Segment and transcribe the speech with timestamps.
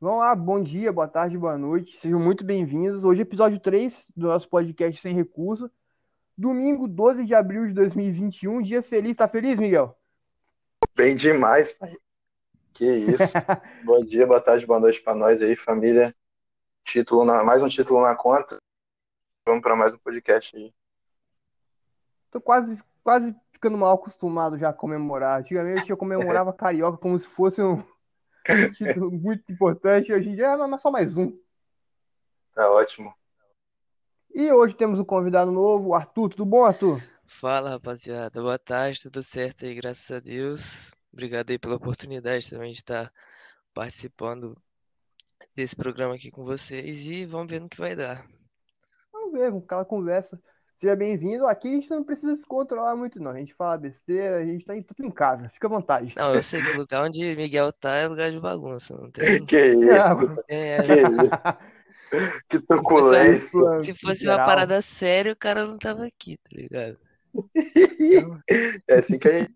[0.00, 3.04] Vamos lá, bom dia, boa tarde, boa noite, sejam muito bem-vindos.
[3.04, 5.70] Hoje, episódio 3 do nosso podcast Sem Recurso.
[6.34, 9.14] Domingo, 12 de abril de 2021, dia feliz.
[9.14, 9.94] Tá feliz, Miguel?
[10.96, 11.94] Bem demais, pai.
[12.72, 13.34] Que isso.
[13.84, 16.14] bom dia, boa tarde, boa noite para nós aí, família.
[16.82, 17.44] Título na...
[17.44, 18.56] Mais um título na conta.
[19.46, 20.72] Vamos para mais um podcast aí.
[22.30, 25.40] Tô quase, quase ficando mal acostumado já a comemorar.
[25.40, 27.84] Antigamente eu comemorava Carioca como se fosse um
[28.72, 30.12] título muito importante.
[30.12, 31.36] Hoje em dia é só mais um.
[32.54, 33.14] Tá ótimo.
[34.32, 36.30] E hoje temos um convidado novo, o Arthur.
[36.30, 37.02] Tudo bom, Arthur?
[37.26, 38.40] Fala, rapaziada.
[38.40, 40.92] Boa tarde, tudo certo aí, graças a Deus.
[41.12, 43.12] Obrigado aí pela oportunidade também de estar
[43.74, 44.56] participando
[45.54, 48.24] desse programa aqui com vocês e vamos ver no que vai dar.
[49.12, 50.40] Vamos ver, com aquela conversa.
[50.80, 51.46] Seja bem-vindo.
[51.46, 53.32] Aqui a gente não precisa se controlar muito, não.
[53.32, 55.50] A gente fala besteira, a gente tá em, tudo em casa.
[55.50, 56.14] Fica à vontade.
[56.16, 59.44] Não, eu sei que o lugar onde Miguel tá é lugar de bagunça, não tem.
[59.44, 60.42] Que isso?
[60.48, 60.92] É, Que
[61.26, 62.40] isso?
[62.48, 63.60] Que truculência.
[63.84, 66.98] se fosse uma parada séria, o cara não tava aqui, tá ligado?
[68.88, 69.52] É assim que a gente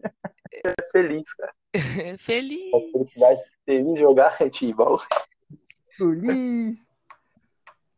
[0.52, 1.52] é feliz, cara.
[2.18, 2.72] Feliz!
[2.74, 5.00] A felicidade de jogar handball.
[5.96, 6.78] Feliz.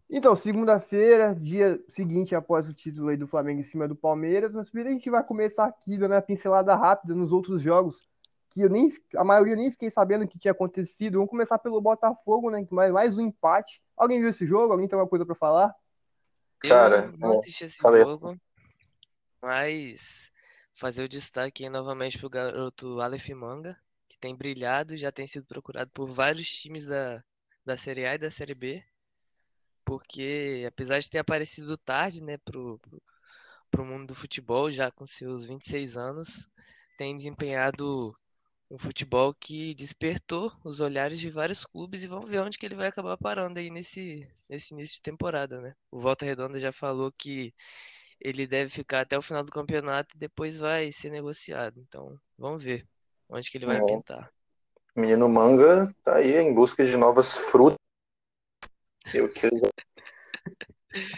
[0.09, 4.71] Então, segunda-feira, dia seguinte após o título aí do Flamengo em cima do Palmeiras, mas
[4.71, 8.09] primeiro a gente vai começar aqui dando uma pincelada rápida nos outros jogos,
[8.51, 11.15] que eu nem, a maioria eu nem fiquei sabendo o que tinha acontecido.
[11.15, 12.65] Vamos começar pelo Botafogo, né?
[12.71, 13.83] Mais, mais um empate.
[13.97, 14.73] Alguém viu esse jogo?
[14.73, 15.75] Alguém tem alguma coisa para falar?
[16.61, 18.03] Cara, eu não assisti esse falei.
[18.03, 18.37] jogo,
[19.43, 20.33] mas
[20.73, 23.77] fazer o destaque aí novamente pro garoto Aleph Manga,
[24.09, 27.23] que tem brilhado e já tem sido procurado por vários times da,
[27.65, 28.83] da Série A e da Série B,
[29.87, 32.79] porque apesar de ter aparecido tarde, né, pro,
[33.71, 36.49] pro, mundo do futebol, já com seus 26 anos,
[36.99, 38.15] tem desempenhado
[38.69, 42.75] um futebol que despertou os olhares de vários clubes e vamos ver onde que ele
[42.75, 45.73] vai acabar parando aí nesse, nesse início de temporada, né?
[45.89, 47.55] O Volta Redonda já falou que
[48.21, 51.79] ele deve ficar até o final do campeonato e depois vai ser negociado.
[51.79, 52.85] Então, vamos ver
[53.29, 53.87] onde que ele vai É.
[53.87, 54.33] pintar.
[54.97, 57.77] Menino Manga tá aí em busca de novas frutas.
[59.15, 59.33] Eu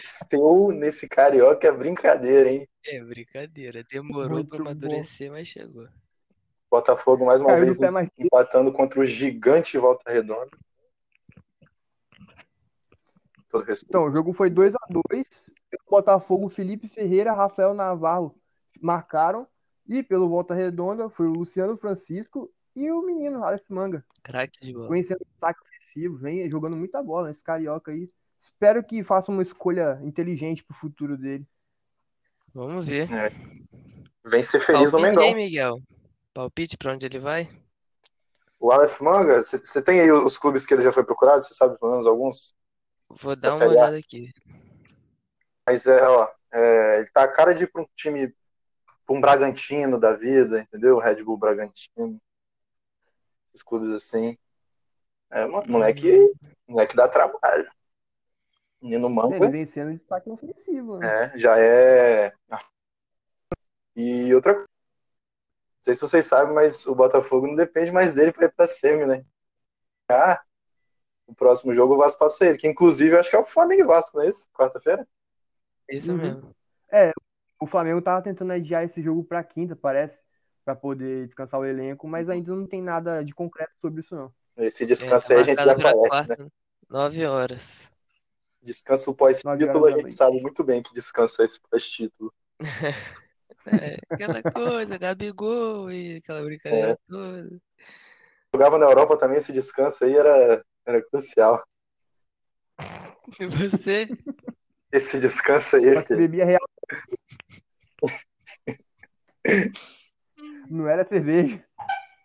[0.03, 2.67] Seu nesse carioca é brincadeira, hein?
[2.85, 4.63] É brincadeira, demorou Muito pra bom.
[4.63, 5.87] amadurecer, mas chegou.
[6.69, 7.77] Botafogo mais uma Caiu vez
[8.17, 10.49] empatando contra o gigante Volta Redonda.
[13.85, 15.49] Então, o jogo foi 2 a 2
[15.87, 18.35] O Botafogo, Felipe Ferreira, Rafael Navarro
[18.79, 19.47] marcaram.
[19.87, 24.05] E pelo Volta Redonda foi o Luciano Francisco e o menino, Aleph Manga.
[24.21, 24.87] Craque de bola.
[24.87, 28.05] conhecendo o saque ofensivo, vem jogando muita bola, esse carioca aí.
[28.39, 31.45] Espero que faça uma escolha inteligente pro futuro dele.
[32.53, 33.09] Vamos ver.
[34.25, 35.35] Vem ser feliz no Palpite aí, Mengão.
[35.35, 35.81] Miguel.
[36.33, 37.49] Palpite pra onde ele vai?
[38.59, 41.43] O Aleph Manga, você tem aí os clubes que ele já foi procurado?
[41.43, 42.53] Você sabe pelo menos alguns?
[43.09, 44.31] Vou dar Da uma olhada aqui.
[45.65, 48.33] Mas é, ó, é, ele tá a cara de ir pra um time,
[49.05, 50.97] pra um Bragantino da vida, entendeu?
[50.97, 52.19] Red Bull Bragantino.
[53.53, 54.37] Os clubes assim.
[55.29, 56.31] É, mo- moleque,
[56.67, 57.69] moleque dá trabalho.
[58.81, 61.13] Menino Ele Manga, vem sendo destaque ofensivo, né?
[61.33, 62.33] é, já é.
[63.95, 68.31] E outra coisa, não sei se vocês sabem, mas o Botafogo não depende mais dele
[68.31, 69.25] pra ir pra semi, né?
[70.09, 70.41] Ah,
[71.27, 73.83] o próximo jogo o Vasco passa ele, que inclusive eu acho que é o Flamengo
[73.83, 74.49] e Vasco, não é isso?
[74.53, 75.07] Quarta-feira?
[75.89, 76.21] Isso Uhum.
[76.21, 76.55] mesmo.
[77.61, 80.19] O Flamengo tava tentando adiar esse jogo pra quinta, parece,
[80.63, 84.33] pra poder descansar o elenco, mas ainda não tem nada de concreto sobre isso, não.
[84.57, 86.35] Esse É, descanso tá aí a gente já marcado pra conhece, né?
[86.37, 86.51] quarta,
[86.89, 87.91] nove horas.
[88.61, 92.33] Descanso pós-título, a gente sabe muito bem que descanso é esse pós-título.
[93.65, 96.97] É, aquela coisa, Gabigol e aquela brincadeira É.
[97.07, 97.61] toda.
[98.53, 101.63] Jogava na Europa também, esse descanso aí era, era crucial.
[103.39, 104.07] E você?
[104.91, 106.17] Esse descanso aí, filho.
[106.17, 106.67] bebia real.
[110.69, 111.63] Não era cerveja.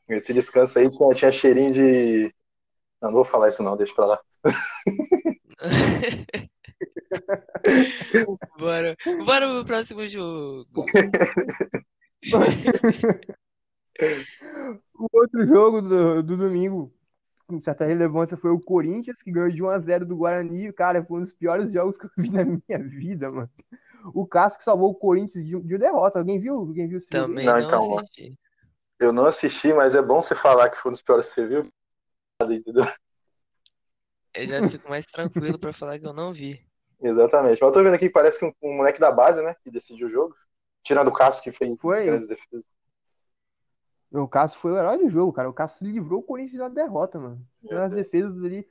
[0.08, 2.34] Esse descanso aí tinha, tinha cheirinho de.
[3.02, 4.20] Não, não vou falar isso não, deixa pra lá.
[8.58, 8.94] Bora,
[9.24, 10.84] bora pro próximo jogo.
[14.98, 16.92] O outro jogo do, do domingo,
[17.46, 20.72] com certa relevância, foi o Corinthians, que ganhou de 1 a 0 do Guarani.
[20.72, 23.50] Cara, foi um dos piores jogos que eu vi na minha vida, mano.
[24.12, 26.18] O que salvou o Corinthians de, de derrota.
[26.18, 26.56] Alguém viu?
[26.56, 26.98] Alguém viu?
[27.08, 28.34] Também Não, não então, assisti.
[28.98, 31.46] Eu não assisti, mas é bom você falar que foi um dos piores que você
[31.46, 31.72] viu.
[32.42, 32.86] Entendeu?
[34.34, 36.60] Eu já fico mais tranquilo pra falar que eu não vi.
[37.00, 37.60] Exatamente.
[37.60, 39.54] Mas eu tô vendo aqui que parece que um, um moleque da base, né?
[39.62, 40.34] Que decidiu o jogo.
[40.82, 42.06] Tirando o Cássio, que fez Foi.
[42.06, 42.68] grandes defesas.
[44.10, 45.48] O Cássio foi o herói do jogo, cara.
[45.48, 47.46] O Cássio livrou o Corinthians da derrota, mano.
[47.62, 48.66] Nas defesas ali.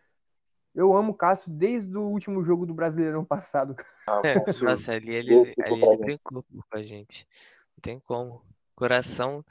[0.73, 3.75] Eu amo o Cássio desde o último jogo do Brasileirão passado.
[4.07, 7.27] Ah, É, Cássio, nossa, ali ele, ali ele brincou com a gente.
[7.75, 8.41] Não tem como.
[8.75, 9.45] Coração.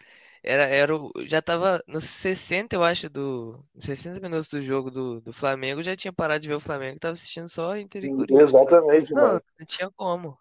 [0.44, 3.64] Era, era o, já tava nos 60, eu acho, do.
[3.72, 6.98] Nos 60 minutos do jogo do, do Flamengo, já tinha parado de ver o Flamengo,
[6.98, 8.48] tava assistindo só Inter e Corinthians.
[8.48, 9.42] Exatamente, Não, mano.
[9.58, 10.36] Não tinha como.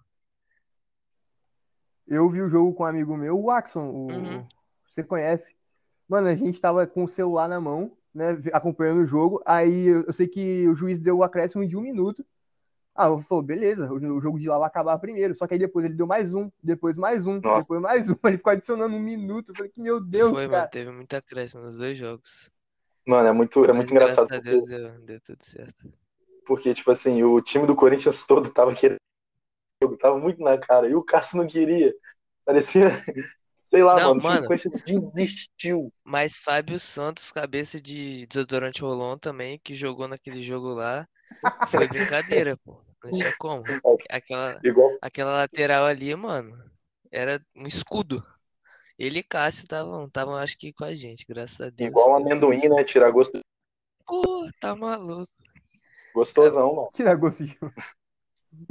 [2.08, 4.12] eu vi o jogo com um amigo meu, o Axon, o...
[4.12, 4.48] Uhum.
[4.90, 5.56] você conhece.
[6.10, 9.42] Mano, a gente tava com o celular na mão, né, acompanhando o jogo.
[9.46, 12.26] Aí eu eu sei que o juiz deu o acréscimo de um minuto.
[12.96, 15.34] Ah, eu falei, beleza, o jogo de lá vai acabar primeiro.
[15.36, 17.62] Só que aí depois ele deu mais um, depois mais um, Nossa.
[17.62, 18.16] depois mais um.
[18.26, 19.52] Ele ficou adicionando um minuto.
[19.52, 20.68] Eu falei que, meu Deus, Foi, mano, cara.
[20.68, 22.52] teve muita acréscimo nos dois jogos.
[23.06, 25.94] Mano, é muito, é Mas muito engraçado graças a porque, Deus deu, deu tudo certo.
[26.46, 28.98] porque, tipo assim, o time do Corinthians todo tava querendo
[29.82, 30.90] o jogo, tava muito na cara.
[30.90, 31.94] E o Cássio não queria.
[32.46, 32.90] Parecia,
[33.64, 34.48] sei lá, Não, mano, o time do mano.
[34.48, 35.94] Corinthians desistiu.
[36.04, 41.08] Mas Fábio Santos, cabeça de desodorante Rolon também, que jogou naquele jogo lá,
[41.68, 42.82] foi brincadeira, pô.
[43.04, 43.64] Não tinha como.
[44.10, 46.52] Aquela, Igual, aquela lateral ali, mano,
[47.12, 48.24] era um escudo.
[48.98, 51.90] Ele e Cássio estavam, estavam, acho que com a gente, graças a Deus.
[51.90, 52.84] igual um amendoim, né?
[52.84, 53.40] Tirar gosto.
[54.06, 55.32] Pô, tá maluco.
[56.14, 56.90] Gostosão, mano.
[56.94, 57.58] Tira gosto de.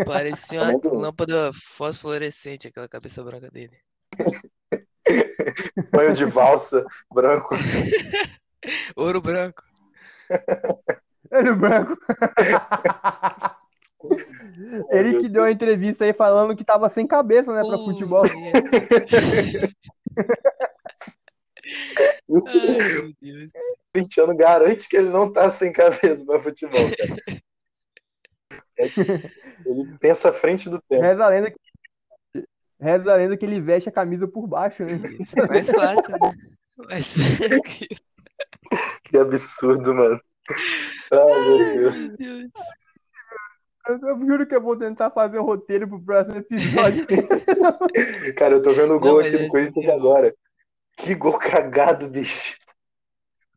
[0.05, 3.77] Parecia uma lâmpada fosforescente, aquela cabeça branca dele.
[5.91, 7.55] Banho de valsa, branco.
[8.95, 9.65] Ouro branco.
[11.31, 11.97] Olho branco.
[14.91, 18.25] Ele que deu a entrevista aí falando que tava sem cabeça, né, pra Pô, futebol.
[22.47, 23.53] Ai, meu Deus.
[24.37, 27.43] Garante que ele não tá sem cabeça pra futebol, cara.
[28.79, 28.87] É
[29.67, 31.03] Ele pensa à frente do tempo.
[31.03, 31.59] Reza a lenda que...
[32.81, 34.93] Reza a lenda que ele veste a camisa por baixo, né?
[35.37, 36.33] É mais fácil, né?
[36.89, 37.15] Mas
[39.05, 40.21] Que absurdo, mano.
[41.13, 41.99] Ai, meu Deus.
[41.99, 42.51] Meu Deus.
[43.89, 47.05] Eu, juro que eu vou tentar fazer um roteiro pro próximo episódio.
[48.37, 50.35] Cara, eu tô vendo o Não, gol mas aqui do esse Corinthians é o- agora.
[50.97, 52.59] Que gol cagado, bicho.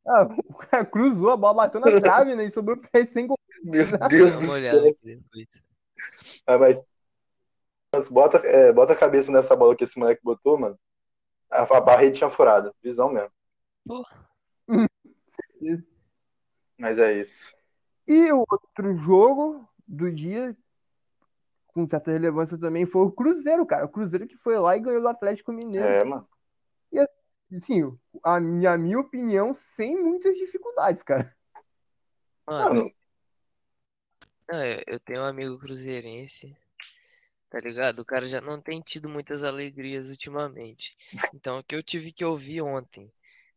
[0.08, 2.46] Ah, o cara cruzou, a bola bateu na trave, né?
[2.46, 3.38] E sobrou pra ele sem gol.
[3.64, 4.96] Meu Deus do céu.
[6.48, 6.82] Ah, mas
[7.96, 10.78] mas bota, é, bota a cabeça nessa bola que esse moleque botou, mano.
[11.52, 12.74] A, a barreira tinha furado.
[12.82, 13.30] Visão mesmo.
[13.86, 14.04] Pô.
[16.78, 17.56] Mas é isso.
[18.08, 20.56] E o outro jogo do dia,
[21.68, 23.86] com certa relevância também, foi o Cruzeiro, cara.
[23.86, 25.88] O Cruzeiro que foi lá e ganhou do Atlético Mineiro.
[25.88, 26.28] É, mano.
[27.60, 31.36] Sim, a minha, a minha opinião, sem muitas dificuldades, cara.
[32.48, 32.92] Mano,
[34.50, 36.56] não, eu eu tenho um amigo cruzeirense,
[37.50, 38.00] tá ligado?
[38.00, 40.96] O cara já não tem tido muitas alegrias ultimamente.
[41.36, 43.12] Então, o que eu tive que ouvir ontem,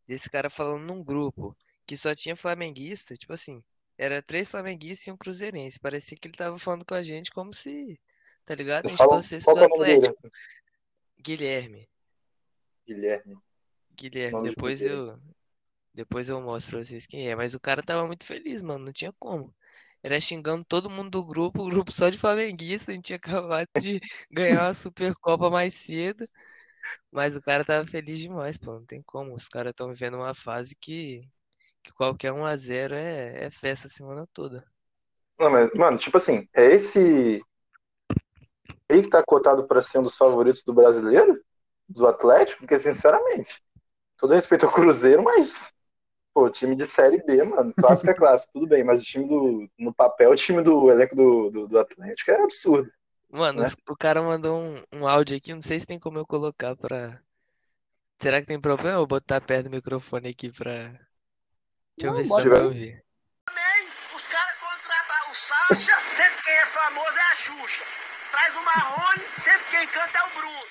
[0.07, 1.55] desse cara falando num grupo
[1.87, 3.63] que só tinha flamenguista, tipo assim,
[3.97, 5.79] era três flamenguistas e um cruzeirense.
[5.79, 7.99] Parecia que ele tava falando com a gente como se,
[8.45, 8.85] tá ligado?
[8.85, 9.65] A gente fala, torcesse pro que é?
[9.65, 10.31] Atlético.
[11.19, 11.89] Guilherme.
[12.85, 13.37] Guilherme.
[13.95, 15.09] Guilherme, de depois português.
[15.09, 15.19] eu,
[15.93, 17.35] depois eu mostro pra vocês quem é.
[17.35, 18.85] Mas o cara tava muito feliz, mano.
[18.85, 19.53] Não tinha como.
[20.03, 22.91] Era xingando todo mundo do grupo, o grupo só de flamenguista.
[22.91, 23.99] A gente tinha acabado de
[24.31, 26.29] ganhar uma Supercopa mais cedo.
[27.11, 28.73] Mas o cara tava feliz demais, pô.
[28.73, 29.33] Não tem como.
[29.33, 31.27] Os caras estão vivendo uma fase que,
[31.87, 34.63] que qualquer 1 a 0 é, é festa a semana toda.
[35.39, 37.41] Não, mas, mano, tipo assim, é esse
[38.89, 41.39] aí que tá cotado pra ser um dos favoritos do brasileiro?
[41.87, 42.61] Do Atlético?
[42.61, 43.61] Porque, sinceramente,
[44.17, 45.73] todo respeito ao Cruzeiro, mas,
[46.33, 49.69] pô, time de Série B, mano, clássico é clássico, tudo bem, mas o time do,
[49.79, 52.91] no papel, o time do elenco do, do, do Atlético é absurdo.
[53.29, 53.69] Mano, Né?
[53.89, 55.53] o cara mandou um, um áudio aqui.
[55.53, 57.21] Não sei se tem como eu colocar pra.
[58.21, 61.06] Será que tem problema eu botar perto do microfone aqui pra.
[61.97, 63.03] Deixa eu Não, ver se dá pra ouvir.
[63.45, 67.83] também, os caras contratam o Sacha, sempre quem é famoso é a Xuxa.
[68.31, 70.67] Traz o Marrone, sempre quem canta é o Bruno.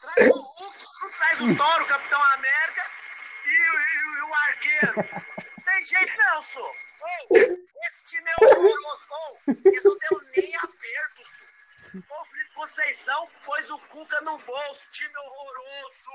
[0.00, 2.86] Traz o Hulk, não traz o Toro, o Capitão América
[3.46, 4.94] e, o- e e o arqueiro.
[5.64, 6.40] Tem jeito não.
[6.40, 7.36] Ô,
[7.88, 9.06] esse time é horroroso.
[9.10, 11.19] Ô, eles não deu nem aperto,
[11.94, 16.10] Ô, Felipe Conceição pôs o Cuca no bolso, time horroroso.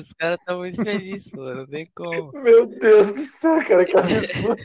[0.00, 1.42] Os caras estão muito felizes, pô.
[1.54, 2.32] Não tem como.
[2.32, 4.62] Meu Deus do céu, cara, que absurdo.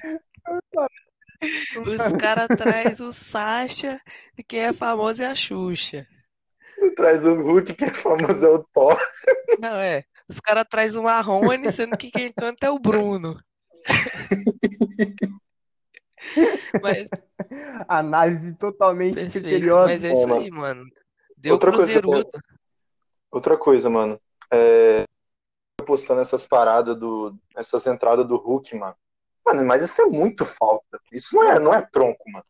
[1.41, 3.99] Os caras trazem o Sacha
[4.37, 6.07] e quem é famoso é a Xuxa.
[6.95, 8.97] Traz o Hulk, que é famoso é o Thor.
[9.59, 10.05] Não, é.
[10.29, 13.37] Os caras trazem o Marrone, sendo que quem canta é o Bruno.
[16.81, 17.09] Mas,
[17.87, 19.43] Análise totalmente perfeito.
[19.43, 19.87] criteriosa.
[19.87, 20.83] Mas é É, isso aí, mano.
[21.37, 22.01] Deu Outra coisa.
[23.31, 24.19] Outra coisa, mano.
[24.51, 25.03] É...
[25.85, 27.37] Postando essas paradas do.
[27.55, 28.95] Essas entradas do Hulk, mano.
[29.45, 30.99] Mano, mas isso é muito falta.
[31.11, 32.45] Isso não é, não é tronco, mano.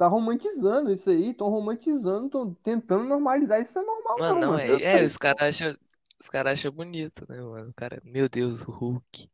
[0.00, 3.60] Tá romantizando isso aí, tão romantizando, tão tentando normalizar.
[3.60, 4.80] Isso é normal, Mano, não, não mano.
[4.80, 5.02] é.
[5.02, 5.76] É, os caras acham.
[6.18, 7.68] Os caras acham bonito, né, mano?
[7.68, 9.30] O cara, meu Deus, o Hulk.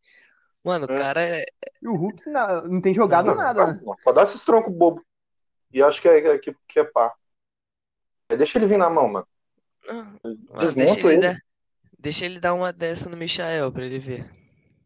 [0.66, 0.99] Mano, o É.
[0.99, 1.44] cara é.
[1.80, 3.80] E o Hulk na- não tem jogado Não, nada, né?
[4.02, 5.00] Pode dar esses troncos bobo.
[5.73, 7.14] E acho que é, que, que é pá.
[8.37, 9.26] Deixa ele vir na mão, mano.
[9.87, 11.20] Não, mano, deixa Desmonta ele ele.
[11.23, 11.37] dar.
[11.99, 14.28] Deixa ele dar uma dessa no Michael pra ele ver.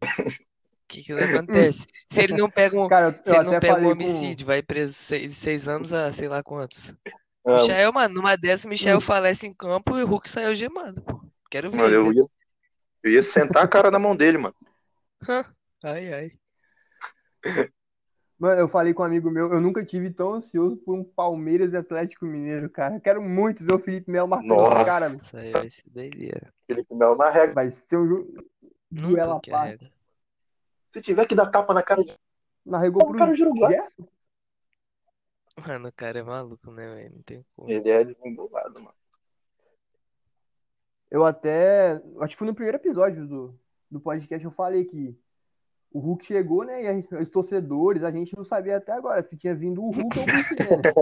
[0.03, 1.87] O que que acontece?
[2.11, 2.87] Se ele não pega um.
[2.89, 3.93] Cara, Se ele não pega um falei com.
[3.93, 6.95] homicídio, vai preso seis, seis anos a sei lá quantos.
[7.47, 8.71] Ah, Michael, mano, numa dessas, Hum.
[8.71, 11.23] Michael falece em campo e o Hulk saiu gemado, pô.
[11.51, 11.77] Quero ver.
[11.79, 12.25] mano, eu ia,
[13.05, 14.55] eu ia sentar a cara na mão dele, mano.
[15.83, 16.33] Ai, ai.
[18.41, 21.75] Mano, eu falei com um amigo meu, eu nunca tive tão ansioso por um Palmeiras
[21.75, 22.97] e Atlético Mineiro, cara.
[22.97, 24.85] Eu quero muito ver o Felipe Melo marcando esse Nossa.
[24.85, 25.09] cara.
[25.53, 26.55] Vai ser doideira.
[26.67, 27.55] Felipe Melo na regra.
[27.55, 28.45] Vai ser um jogo.
[28.91, 29.93] Duelo à parte.
[30.91, 32.17] Se tiver que dar tapa na cara de.
[32.65, 33.73] Narregou O cara pro de Uruguai.
[33.73, 34.09] Gerson.
[35.67, 37.15] Mano, o cara é maluco, né, velho?
[37.17, 37.71] Não tem como.
[37.71, 38.97] Ele é desembolado, mano.
[41.11, 42.01] Eu até.
[42.21, 43.61] Acho que foi no primeiro episódio do,
[43.91, 45.15] do podcast eu falei que
[45.93, 46.83] o Hulk chegou, né?
[46.85, 50.19] E a- os torcedores, a gente não sabia até agora se tinha vindo o Hulk
[50.19, 50.95] ou o Bruce Banner.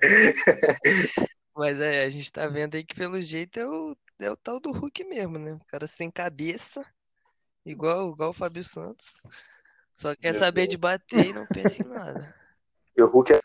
[1.54, 4.60] Mas é, a gente tá vendo aí que pelo jeito é o, é o tal
[4.60, 5.52] do Hulk mesmo, né?
[5.52, 6.84] O cara sem cabeça,
[7.64, 9.20] igual, igual o Fábio Santos.
[9.94, 10.70] Só quer Meu saber Deus.
[10.70, 12.34] de bater e não pensa em nada.
[12.96, 13.40] E o Hulk, é-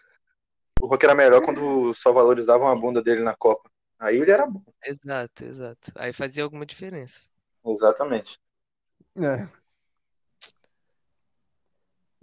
[0.82, 3.70] o Hulk era melhor quando só valorizavam a bunda dele na Copa.
[4.00, 4.62] Aí ele era bom.
[4.84, 5.92] Exato, exato.
[5.96, 7.30] Aí fazia alguma diferença.
[7.64, 8.40] Exatamente.
[9.18, 9.48] É.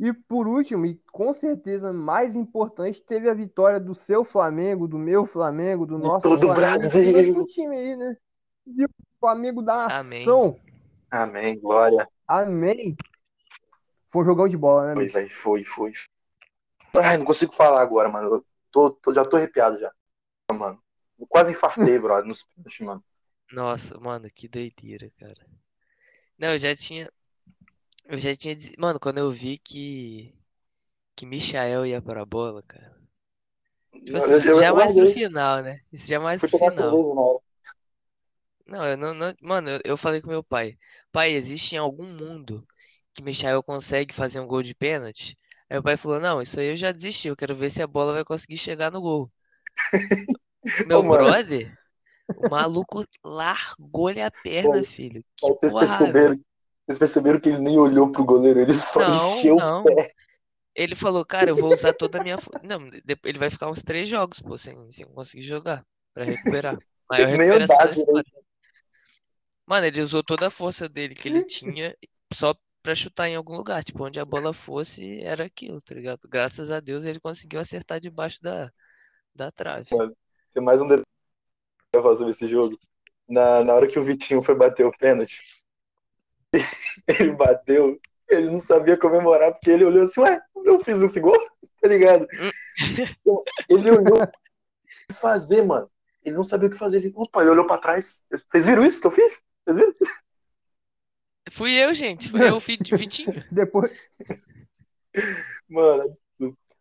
[0.02, 4.98] E por último, e com certeza mais importante, teve a vitória do seu Flamengo, do
[4.98, 7.18] meu Flamengo, do nosso todo o Flamengo, Brasil.
[7.20, 8.16] e do time aí, né?
[8.66, 8.88] E o
[9.20, 10.26] Flamengo da Amém.
[10.26, 10.58] nação.
[11.08, 12.08] Amém, glória.
[12.26, 12.96] Amém.
[14.10, 15.92] Foi um jogão de bola, né, Foi, velho, foi, foi.
[16.96, 18.34] Ai, não consigo falar agora, mano.
[18.34, 19.92] Eu tô, tô- já tô arrepiado já.
[20.52, 20.82] Mano.
[21.18, 23.04] Eu quase infartei, brother, nos pênaltis, mano.
[23.52, 25.46] Nossa, mano, que doideira, cara.
[26.38, 27.08] Não, eu já tinha.
[28.12, 28.54] Eu já tinha.
[28.54, 30.32] diz- Mano, quando eu vi que.
[31.16, 32.94] Que Michael ia pra bola, cara.
[33.92, 35.14] Tipo assim, Eu- isso eu- já é eu mais pro larguei.
[35.14, 35.80] final, né?
[35.92, 36.90] Isso já é mais Fui pro final.
[36.90, 37.38] cerveja na hora.
[38.66, 40.76] Não, eu não, não- Mano, eu, eu falei com meu pai.
[41.10, 42.66] Pai, existe em algum mundo
[43.14, 45.36] que Michael consegue fazer um gol de pênalti?
[45.70, 47.86] Aí o pai falou, não, isso aí eu já desisti, eu quero ver se a
[47.86, 49.30] bola vai conseguir chegar no gol.
[50.86, 51.24] Meu mano.
[51.24, 51.78] brother,
[52.36, 55.24] o maluco largou-lhe a perna, filho.
[55.36, 56.40] Que porra, perceberam,
[56.92, 59.80] vocês perceberam que ele nem olhou pro goleiro, ele só Não, encheu não.
[59.80, 60.12] o pé.
[60.74, 62.36] Ele falou, cara, eu vou usar toda a minha.
[62.62, 62.90] Não,
[63.24, 65.84] ele vai ficar uns três jogos, pô, sem, sem conseguir jogar,
[66.14, 66.78] pra recuperar.
[67.10, 68.32] Maior recuperação da história.
[69.66, 71.96] Mano, ele usou toda a força dele que ele tinha
[72.32, 73.84] só pra chutar em algum lugar.
[73.84, 76.20] Tipo, onde a bola fosse, era aquilo, tá ligado?
[76.28, 78.70] Graças a Deus ele conseguiu acertar debaixo da,
[79.34, 79.88] da trave.
[80.54, 81.06] Tem mais um detalhe
[81.92, 82.78] que falar sobre esse jogo.
[83.28, 85.38] Na, na hora que o Vitinho foi bater o pênalti,
[87.06, 91.36] ele bateu, ele não sabia comemorar, porque ele olhou assim, ué, eu fiz esse gol?
[91.82, 92.28] Tá ligado?
[93.20, 95.90] Então, ele olhou o que fazer, mano.
[96.24, 96.98] Ele não sabia o que fazer.
[96.98, 98.22] Ele, opa, ele olhou pra trás.
[98.30, 99.42] Vocês viram isso que eu fiz?
[99.64, 99.92] Vocês viram?
[101.50, 102.30] Fui eu, gente.
[102.30, 103.34] Fui eu, Vitinho.
[103.50, 103.90] Depois,
[105.68, 106.16] Mano,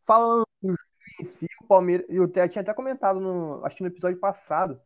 [0.06, 0.76] falando do
[1.20, 2.06] em si, o Palmeiras.
[2.10, 4.80] Eu até- tinha até comentado, no, acho que no episódio passado,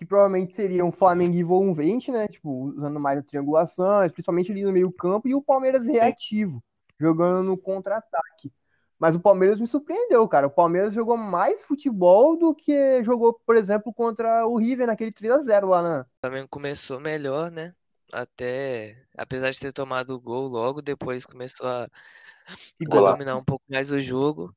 [0.00, 2.26] que provavelmente seria um Flamengo envolvente, né?
[2.26, 6.64] Tipo, usando mais a triangulação, principalmente ali no meio-campo, e o Palmeiras reativo,
[6.98, 8.50] jogando no contra-ataque.
[8.98, 10.46] Mas o Palmeiras me surpreendeu, cara.
[10.46, 15.68] O Palmeiras jogou mais futebol do que jogou, por exemplo, contra o River naquele 3x0
[15.68, 16.00] lá na.
[16.00, 17.74] O Flamengo começou melhor, né?
[18.10, 23.64] Até, apesar de ter tomado o gol logo, depois começou a, a dominar um pouco
[23.68, 24.54] mais o jogo.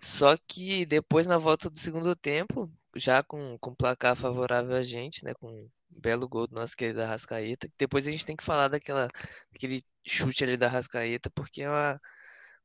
[0.00, 5.24] Só que depois, na volta do segundo tempo, já com, com placar favorável a gente,
[5.24, 5.34] né?
[5.34, 7.68] Com um belo gol do nosso querido Arrascaeta.
[7.78, 9.08] Depois a gente tem que falar daquela,
[9.52, 12.00] daquele chute ali da Arrascaeta, porque é uma,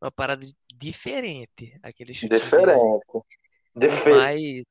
[0.01, 0.45] uma parada
[0.75, 2.43] diferente, aquele chute dele.
[2.43, 3.05] diferente.
[3.73, 4.09] Defesa.
[4.09, 4.65] Mas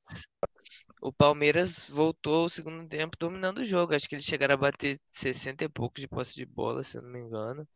[1.00, 3.94] o Palmeiras voltou o segundo tempo dominando o jogo.
[3.94, 7.02] Acho que eles chegaram a bater 60 e pouco de posse de bola, se eu
[7.02, 7.66] não me engano.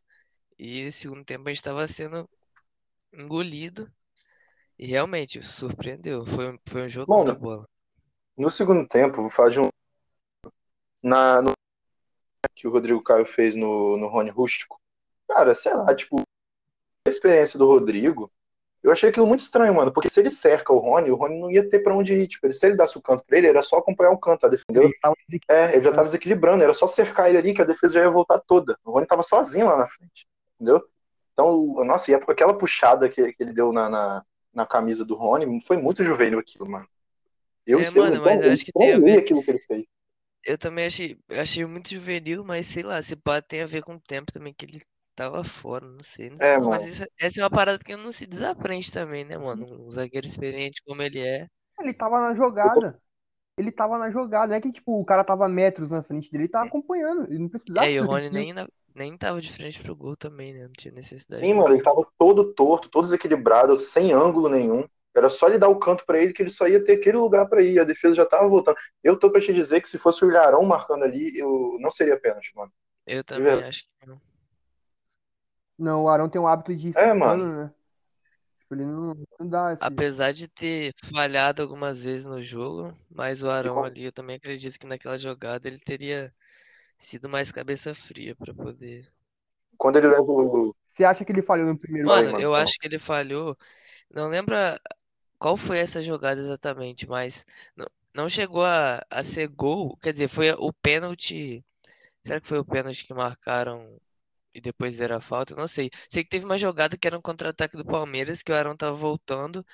[0.57, 2.29] E no segundo tempo a gente estava sendo
[3.11, 3.91] engolido.
[4.77, 6.25] E realmente surpreendeu.
[6.25, 7.65] Foi, um- foi um jogo de bola.
[8.37, 9.69] No segundo tempo, vou falar de um.
[11.01, 11.53] Na, no...
[12.53, 14.79] Que o Rodrigo Caio fez no, no Rony Rústico.
[15.27, 16.21] Cara, sei lá, tipo,
[17.05, 18.31] a experiência do Rodrigo,
[18.83, 19.91] eu achei aquilo muito estranho, mano.
[19.91, 22.27] Porque se ele cerca o Rony, o Rony não ia ter pra onde ir.
[22.27, 24.47] Tipo, ele- se ele desse o canto pra ele, era só acompanhar o canto, tá?
[24.47, 24.83] Defendeu?
[24.83, 28.01] Ele É, ele já tava desequilibrando, era só cercar ele ali que a defesa já
[28.01, 28.77] ia voltar toda.
[28.83, 30.27] O Rony tava sozinho lá na frente.
[30.55, 30.83] entendeu?
[31.33, 34.25] Então, nossa, e aquela puxada que, que ele deu na, na,
[34.55, 36.87] na camisa do Rony foi muito juvenil aquilo, mano.
[37.65, 39.51] Eu, É, sei, mano, eu, mas eu eu acho que tem a ver- aquilo que
[39.51, 39.85] ele fez.
[40.45, 43.95] Eu também achei, achei muito juvenil, mas sei lá, se pá tem a ver com
[43.95, 44.81] o tempo também que ele
[45.15, 46.29] tava fora, não sei.
[46.29, 49.37] Não, É, não, mas isso- essa é uma parada que não se desaprende também, né,
[49.37, 49.65] mano?
[49.85, 51.47] Um zagueiro experiente como ele é.
[51.79, 52.99] Ele tava na jogada.
[53.57, 54.47] Ele tava na jogada.
[54.49, 57.25] Não é que, tipo, o cara tava metros na frente dele, ele tava acompanhando.
[57.27, 58.29] Ele não precisava É, e o Rony aquilo.
[58.29, 60.63] nem, na- nem tava de frente pro gol também, né?
[60.63, 61.43] Não tinha necessidade.
[61.45, 64.87] Sim, mano, ele tava todo torto, todo desequilibrado, sem ângulo nenhum.
[65.13, 67.47] Era só ele dar o canto pra ele que ele só ia ter aquele lugar
[67.47, 67.79] pra ir.
[67.79, 68.77] A defesa já tava voltando.
[69.03, 72.19] Eu tô pra te dizer que se fosse o Ilharão marcando ali, eu não seria
[72.19, 72.71] pênalti, mano.
[73.05, 74.19] Eu também acho que não.
[75.77, 77.63] Não, o Arão tem um hábito de É, mano.
[77.63, 77.73] né?
[78.59, 79.83] Tipo, ele não, não dá esse...
[79.83, 84.79] Apesar de ter falhado algumas vezes no jogo, mas o Arão ali, eu também acredito
[84.79, 86.33] que naquela jogada ele teria
[86.97, 89.11] sido mais cabeça fria pra poder.
[89.77, 90.75] Quando ele leva o.
[90.89, 92.31] Você acha que ele falhou no primeiro Mano, gol?
[92.31, 92.55] mano, eu fala.
[92.55, 93.57] acho que ele falhou.
[94.11, 94.81] Não lembra
[95.39, 99.97] qual foi essa jogada exatamente, mas não, não chegou a, a ser gol.
[99.97, 101.65] Quer dizer, foi o pênalti.
[102.25, 103.99] Será que foi o pênalti que marcaram
[104.53, 105.55] e depois deram a falta?
[105.55, 105.91] Não sei.
[106.09, 108.95] Sei que teve uma jogada que era um contra-ataque do Palmeiras, que o Arão tava
[108.97, 109.65] voltando.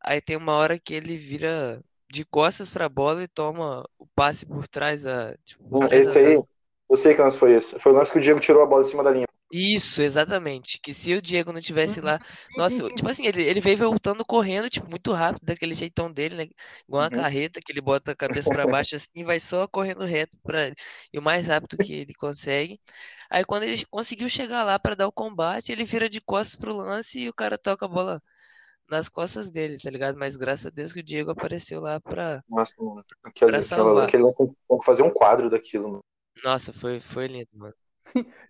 [0.00, 4.46] Aí tem uma hora que ele vira de costas pra bola e toma o passe
[4.46, 6.42] por trás da, tipo, por trás da Esse aí.
[6.88, 7.78] Eu sei que lance foi esse.
[7.78, 9.26] Foi o lance que o Diego tirou a bola de cima da linha.
[9.50, 10.78] Isso, exatamente.
[10.82, 12.18] Que se o Diego não tivesse lá,
[12.52, 16.34] Sim, Nossa, tipo assim, ele, ele veio voltando correndo, tipo, muito rápido, daquele jeitão dele,
[16.36, 16.46] né?
[16.86, 17.22] Igual uma Uhum.
[17.22, 20.74] carreta que ele bota a cabeça pra baixo assim e vai só correndo reto para
[21.12, 22.78] e o mais rápido que ele consegue.
[23.30, 26.76] Aí quando ele conseguiu chegar lá pra dar o combate, ele vira de costas pro
[26.76, 28.22] lance e o cara toca a bola
[28.88, 30.18] nas costas dele, tá ligado?
[30.18, 32.42] Mas graças a Deus que o Diego apareceu lá pra.
[32.48, 33.02] Nossa, mano.
[33.24, 34.04] Aquele, Pra aquela- salvar.
[34.08, 36.04] aquele lance tem que fazer um quadro daquilo, mano.
[36.44, 37.74] Nossa, foi, foi lindo, mano.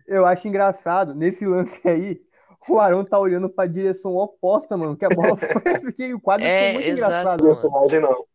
[0.07, 2.21] Eu acho engraçado, nesse lance aí,
[2.69, 6.51] o Arão tá olhando pra direção oposta, mano, que a bola foi, porque o quadro
[6.51, 7.43] É, ficou muito exato, engraçado.
[7.43, 7.75] mano.
[7.81, 8.27] Personagem não.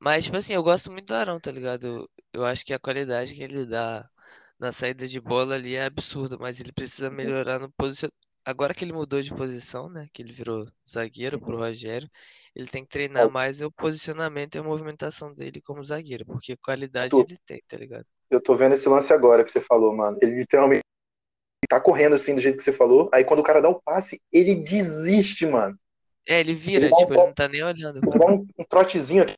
[0.00, 1.86] Mas, tipo assim, eu gosto muito do Arão, tá ligado?
[1.86, 4.08] Eu, eu acho que a qualidade que ele dá
[4.58, 8.31] na saída de bola ali é absurda, mas ele precisa melhorar no posicionamento.
[8.44, 10.08] Agora que ele mudou de posição, né?
[10.12, 12.08] Que ele virou zagueiro pro Rogério,
[12.54, 17.14] ele tem que treinar mais o posicionamento e a movimentação dele como zagueiro, porque qualidade
[17.14, 18.06] Tu- ele tem, tá ligado?
[18.30, 20.18] Eu tô vendo esse lance agora que você falou, mano.
[20.20, 20.82] Ele literalmente
[21.68, 23.10] tá correndo assim do jeito que você falou.
[23.12, 25.78] Aí quando o cara dá o passe, ele desiste, mano.
[26.26, 27.98] É, ele vira, Ele dá um tipo, ele não tá nem olhando.
[27.98, 29.34] Ele dá um, um trotezinho aqui.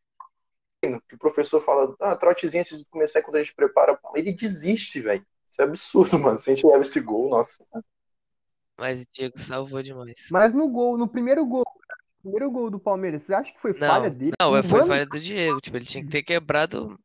[1.08, 3.98] Que o professor fala, ah, trotezinho antes de começar quando a gente prepara.
[4.14, 5.24] Ele desiste, velho.
[5.50, 6.38] Isso é absurdo, mano.
[6.38, 7.64] Se a gente leva esse gol, nossa.
[8.78, 10.30] Mas o Diego salvou demais.
[10.30, 13.74] Mas no gol, no primeiro gol, no primeiro gol do Palmeiras, você acha que foi
[13.74, 14.32] falha Não, dele?
[14.40, 15.60] não, é, foi Mano, falha do Diego.
[15.60, 16.98] Tipo, ele tinha que ter quebrado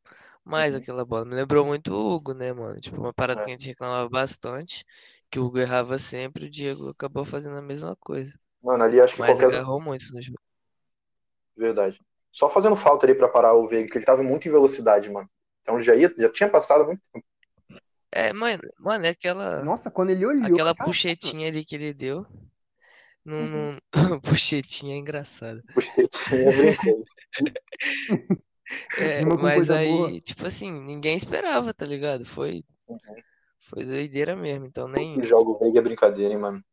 [0.44, 1.24] mais aquela bola.
[1.24, 2.80] Me lembrou muito o Hugo, né, mano?
[2.80, 3.44] Tipo, uma parada É.
[3.44, 4.84] que a gente reclamava bastante,
[5.30, 8.32] que o Hugo errava sempre, o Diego acabou fazendo a mesma coisa.
[8.62, 9.48] Mano, ali acho que Mas qualquer.
[9.48, 10.38] agarrou muito no jogo.
[11.56, 12.00] Verdade.
[12.32, 15.28] Só fazendo falta ali pra parar o Veiga, que ele tava muito em velocidade, mano.
[15.62, 17.26] Então ele já, ia, já tinha passado muito tempo.
[18.12, 20.44] É, mano, mano, é aquela, Nossa, quando ele olhou.
[20.44, 22.26] aquela cara, puxetinha ali que ele deu.
[23.24, 23.78] Não, Uhum.
[23.94, 24.20] não...
[24.20, 25.62] Puxetinha é engraçado.
[25.74, 27.04] Porque tinha brincando.
[28.98, 30.20] É, Rima com mas coisa aí, boa.
[30.20, 32.24] tipo assim, ninguém esperava, tá ligado?
[32.24, 32.64] Foi,
[33.60, 34.66] foi doideira mesmo.
[34.66, 35.18] Então nem.
[35.18, 36.64] O Veiga é brincadeira, hein, mano.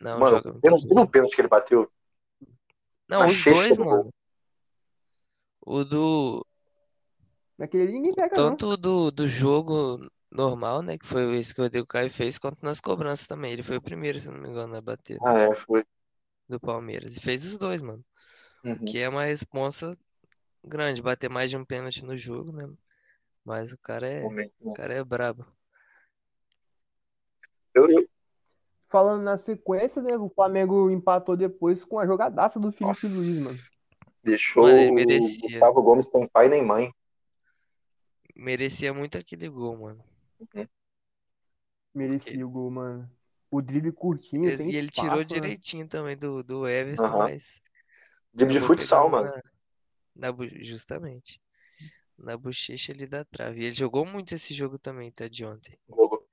[0.00, 0.98] Não, mano, joga muito pênalti, bem.
[0.98, 1.90] o pênalti que ele bateu.
[3.08, 3.86] Não, os dois, gol.
[3.86, 4.14] mano.
[5.66, 6.46] O do.
[7.56, 8.50] Naquele ali ninguém pega, não.
[8.50, 10.98] Tanto do, do jogo normal, né?
[10.98, 13.52] Que foi esse que o Rodrigo Caio fez, quanto nas cobranças também.
[13.52, 15.84] Ele foi o primeiro, se não me engano, a bater Ah, é, foi.
[16.48, 17.16] do Palmeiras.
[17.16, 18.04] E fez os dois, mano.
[18.64, 18.84] Uhum.
[18.84, 19.96] Que é uma responsa
[20.62, 22.68] grande, bater mais de um pênalti no jogo, né?
[23.44, 24.70] Mas o cara é, Realmente, né?
[24.70, 25.46] o cara é brabo.
[27.74, 28.08] Eu, eu,
[28.88, 30.16] Falando na sequência, né?
[30.16, 33.58] O Flamengo empatou depois com a jogadaça do Felipe nossa, Luiz, mano.
[34.22, 35.48] deixou Mano, ele o merecia.
[35.50, 36.94] Gustavo Gomes sem pai nem mãe.
[38.36, 40.13] Merecia muito aquele gol, mano.
[41.94, 43.10] Merecia o gol, mano.
[43.50, 45.24] O drible curtinho, E sem e ele espaço, tirou né?
[45.24, 47.18] direitinho também do, do Everton, Aham.
[47.18, 47.60] mas
[48.34, 49.32] Drible de futsal, mano.
[50.16, 51.40] na, na justamente.
[52.18, 53.60] Na bochecha ali da trave.
[53.60, 55.28] E ele jogou muito esse jogo também, tá?
[55.28, 55.78] De ontem.
[55.88, 56.26] Jogou.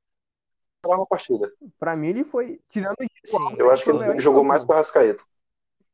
[0.86, 1.52] Uma partida.
[1.80, 2.60] Pra mim, ele foi.
[2.70, 5.24] Tirando Sim, Eu acho que foi o ele jogou mais com o Arrascaeta.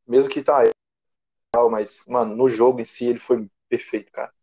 [0.07, 0.63] Mesmo que tá,
[1.51, 4.33] tal, mas, mano, no jogo em si ele foi perfeito, cara.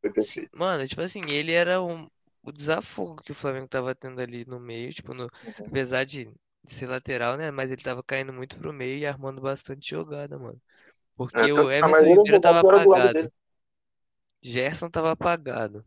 [0.00, 0.56] Foi perfeito.
[0.56, 2.08] Mano, tipo assim, ele era um,
[2.42, 5.70] o desafogo que o Flamengo tava tendo ali no meio, tipo, no, Uhum.
[5.70, 6.26] apesar de,
[6.64, 7.50] de ser lateral, né?
[7.50, 10.60] Mas ele tava caindo muito pro meio e armando bastante jogada, mano.
[11.16, 13.32] Porque É, o Everton Ribeiro tava apagado.
[14.42, 15.84] Gerson tava apagado.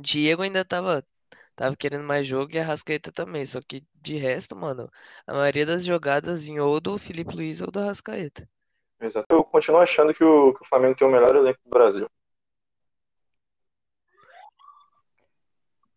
[0.00, 1.06] Diego ainda tava
[1.54, 3.46] tava querendo mais jogo e a Rascaeta também.
[3.46, 4.90] Só que de resto, mano,
[5.26, 8.48] a maioria das jogadas vinha ou do Felipe Luiz ou do Rascaeta.
[9.00, 9.26] Exato.
[9.34, 12.08] Eu continuo achando que o, que o Flamengo tem o melhor elenco do Brasil.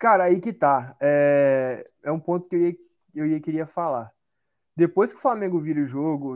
[0.04, 0.98] Cara, aí que tá.
[1.00, 2.78] É, é um ponto que eu ia,
[3.16, 4.12] eu ia queria falar.
[4.76, 6.36] Depois que o Flamengo vira o jogo,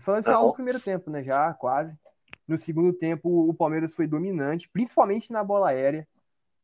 [0.00, 0.48] falando no Aham.
[0.48, 1.22] do primeiro tempo, né?
[1.24, 1.98] Já, quase.
[2.48, 6.08] No segundo tempo, o Palmeiras foi dominante, principalmente na bola aérea.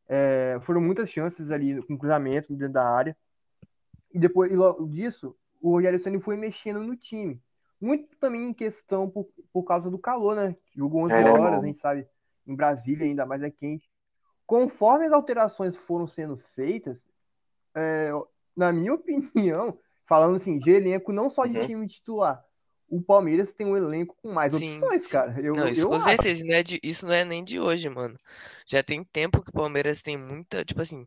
[0.09, 3.17] É, foram muitas chances ali com cruzamento dentro da área.
[4.13, 7.43] E depois e logo disso, o Rogério Ceni foi mexendo no time.
[7.81, 10.57] Muito também em questão por, por causa do calor, né?
[10.77, 12.07] Jogou 11 É, horas, a gente sabe,
[12.47, 13.90] em Brasília ainda mais é quente.
[14.51, 17.09] Conforme as alterações foram sendo feitas,
[17.77, 18.11] é,
[18.57, 21.67] na minha opinião, falando assim, de elenco não só de Uhum.
[21.67, 22.45] time titular,
[22.89, 25.13] o Palmeiras tem um elenco com mais Sim, opções, sim.
[25.13, 25.41] cara.
[25.41, 26.05] Eu, Não, isso eu com acho.
[26.05, 26.45] certeza.
[26.45, 28.17] Não é de, isso não é nem de hoje, mano.
[28.67, 30.65] Já tem tempo que o Palmeiras tem muita.
[30.65, 31.07] Tipo assim,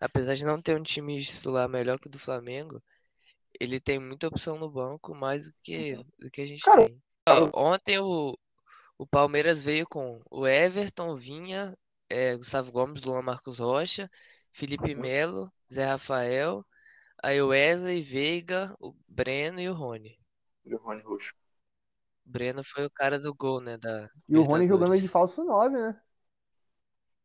[0.00, 2.82] apesar de não ter um time titular melhor que o do Flamengo,
[3.60, 7.02] ele tem muita opção no banco, mais do que, do que a gente Cara, tem.
[7.28, 8.38] Ó, ontem o,
[8.98, 11.76] o Palmeiras veio com o Everton, Vinha,
[12.08, 14.10] é, Gustavo Gomes, Luan Marcos Rocha,
[14.52, 15.00] Felipe Uhum.
[15.00, 16.64] Melo, Zé Rafael,
[17.22, 20.18] aí o Wesley, Veiga, o Breno e o Rony.
[20.64, 21.32] E o Rony Russo.
[22.26, 25.44] O Breno foi o cara do gol, né, da E o Rony jogando de falso
[25.44, 26.00] 9, né?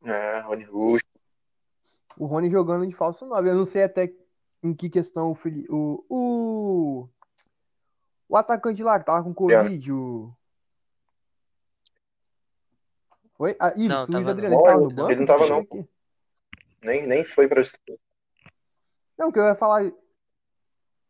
[0.05, 1.03] É, Rony Russo.
[2.17, 3.49] O Rony jogando de falso 9.
[3.49, 4.13] Eu não sei até
[4.61, 7.09] em que questão o Fili- o, o,
[8.29, 10.35] o atacante lá que tava com Covid, o.
[13.43, 13.57] Foi?
[13.59, 14.67] Ah, isso, Não, o Luiz Adriano, não.
[14.71, 15.19] ele no Ele banco?
[15.19, 15.59] não tava, não.
[15.59, 15.85] aqui.
[16.81, 17.77] Nem, nem foi pra esse.
[19.17, 19.83] Não, que eu ia falar.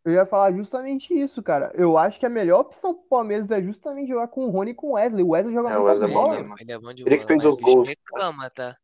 [0.04, 1.72] Eu ia falar justamente isso, cara.
[1.76, 4.74] Eu acho que a melhor opção pro Palmeiras é justamente jogar com o Rony e
[4.74, 5.24] com o Wesley.
[5.24, 6.40] O Wesley joga É, o muita Wesley é É, bola.
[6.40, 7.90] ele, é, ele é bom de Ele que bola, fez mas os gols.
[7.90, 8.78] reclama, tá?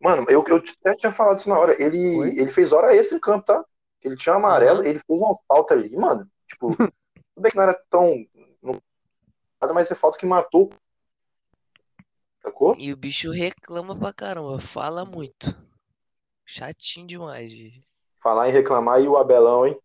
[0.00, 1.80] Mano, eu, eu até tinha falado isso na hora.
[1.80, 3.64] Ele, ele fez hora extra em campo, tá?
[4.02, 4.88] Ele tinha amarelo, Aham.
[4.88, 6.28] ele fez umas faltas ali, mano.
[6.48, 6.92] Tipo, tudo
[7.40, 8.26] bem que não era tão.
[8.60, 8.82] Não,
[9.60, 10.70] nada mais é falta que matou.
[12.48, 12.74] Sacou?
[12.78, 15.46] E o bicho reclama pra caramba, fala muito.
[16.46, 17.50] Chatinho demais.
[17.50, 17.84] de-
[18.22, 19.78] Falar em reclamar e o Abelão, hein?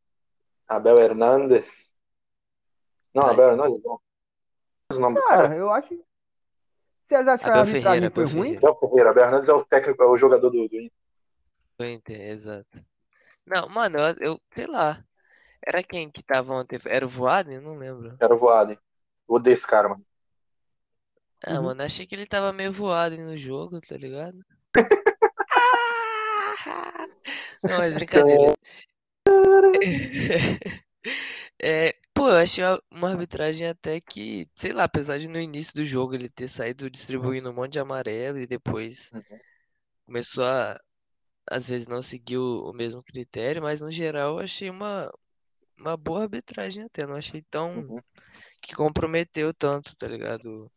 [0.67, 1.93] Abel Hernandes.
[3.13, 3.23] Não.
[3.23, 3.99] Abel Hernandes não.
[3.99, 4.01] Qual
[4.91, 5.47] é o nome do cara?
[5.49, 5.89] Cara, eu acho.
[7.07, 8.53] Vocês acham que a Abel Ferreira, foi Abel ruim?
[8.53, 8.69] Ferreira.
[8.69, 9.09] Abel Ferreira.
[9.09, 10.91] Abel Hernandes é o técnico, é o jogador do, do Inter.
[11.79, 12.85] Eu entendo, exato.
[13.45, 15.03] Não, mano, eu, eu sei lá.
[15.65, 16.79] Era quem que tava ontem?
[16.85, 17.55] Era o Voaden?
[17.55, 18.15] Eu não lembro.
[18.19, 18.71] Era o?
[18.71, 18.77] Eu
[19.27, 20.05] odeio esse cara, mano.
[21.45, 21.61] Ah, Uhum.
[21.61, 24.39] mano, achei que ele tava meio voado no jogo, tá ligado?
[27.67, 28.53] Não, mas brincadeira.
[31.61, 35.73] É, pô, eu achei uma, uma arbitragem até que, sei lá, apesar de no início
[35.73, 39.39] do jogo ele ter saído distribuindo um monte de amarelo e depois Uhum.
[40.05, 40.79] começou a,
[41.51, 45.11] às vezes, não seguir o, o mesmo critério, mas no geral eu achei uma,
[45.77, 47.07] uma boa arbitragem até.
[47.07, 48.01] Não achei tão Uhum.
[48.61, 50.71] que comprometeu tanto, tá ligado?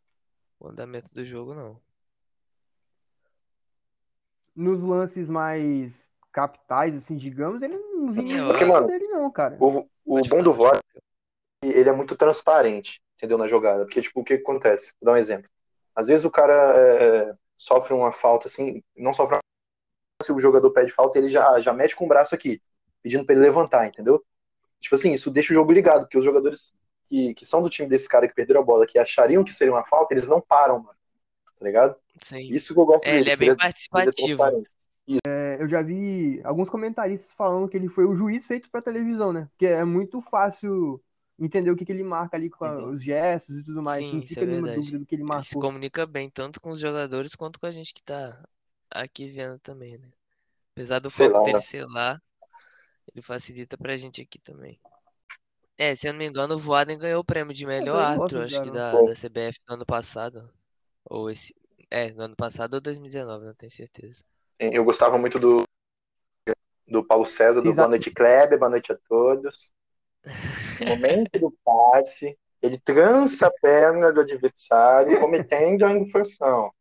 [0.59, 1.79] O andamento do jogo, não.
[4.55, 9.07] Nos lances mais capitais, assim, digamos, ele não vi Sim, nenhum eu- Porque, mano, dele,
[9.07, 9.57] não, cara.
[9.59, 10.79] O, o bom do VAR,
[11.63, 13.83] ele é muito transparente, entendeu, na jogada.
[13.83, 14.93] Porque, tipo, o que que acontece?
[14.99, 15.49] Vou dar um exemplo.
[15.95, 19.41] Às vezes o cara é, sofre uma falta, assim, não sofre uma
[20.23, 22.59] se o jogador pede falta, ele já, já mete com o braço aqui,
[23.03, 24.23] pedindo pra ele levantar, entendeu?
[24.79, 26.73] Tipo assim, isso deixa o jogo ligado, porque os jogadores
[27.09, 29.73] que, que são do time desse cara que perderam a bola, que achariam que seria
[29.73, 30.97] uma falta, eles não param, mano.
[31.59, 31.95] Tá ligado?
[32.23, 32.49] Sim.
[32.49, 33.29] Isso que eu gosto É, dele.
[33.29, 33.55] ele é bem
[33.93, 34.13] ele é participativo.
[34.13, 34.69] transparente.
[35.25, 39.33] É, eu já vi alguns comentaristas falando que ele foi o juiz feito pra televisão,
[39.33, 39.47] né?
[39.51, 41.01] Porque é muito fácil
[41.39, 42.89] entender o que, que ele marca ali com a- Uhum.
[42.89, 44.05] os gestos e tudo mais.
[44.05, 45.57] Sim, não isso fica é nenhuma dúvida do que ele Ele se marcou.
[45.57, 48.43] comunica bem, tanto com os jogadores quanto com a gente que tá
[48.91, 50.11] aqui vendo também, né?
[50.73, 51.61] Apesar do Sei foco lá, dele né?
[51.61, 52.21] ser lá,
[53.13, 54.79] ele facilita pra gente aqui também.
[55.77, 58.53] É, se eu não me engano, o Voaden ganhou o prêmio de melhor árbitro, gosto
[58.53, 60.49] do acho que da, da CBF no ano passado.
[61.05, 61.55] Ou esse.
[61.89, 64.23] É, no ano passado ou 2019, não tenho certeza.
[64.59, 65.63] Eu gostava muito do,
[66.87, 67.75] do Paulo César, do Exato.
[67.75, 69.71] Boa Noite Kleber, boa noite a todos.
[70.81, 76.71] No momento do passe, ele trança a perna do adversário, cometendo a infração.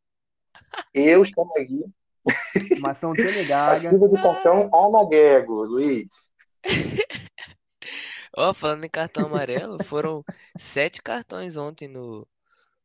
[0.93, 1.87] Eu chamaria
[2.81, 3.79] Mação a Tenegaga.
[3.79, 6.31] Silva do cartão Almaguego, Luiz.
[8.37, 10.25] Ó, falando em cartão amarelo, foram
[10.59, 12.27] sete cartões ontem no,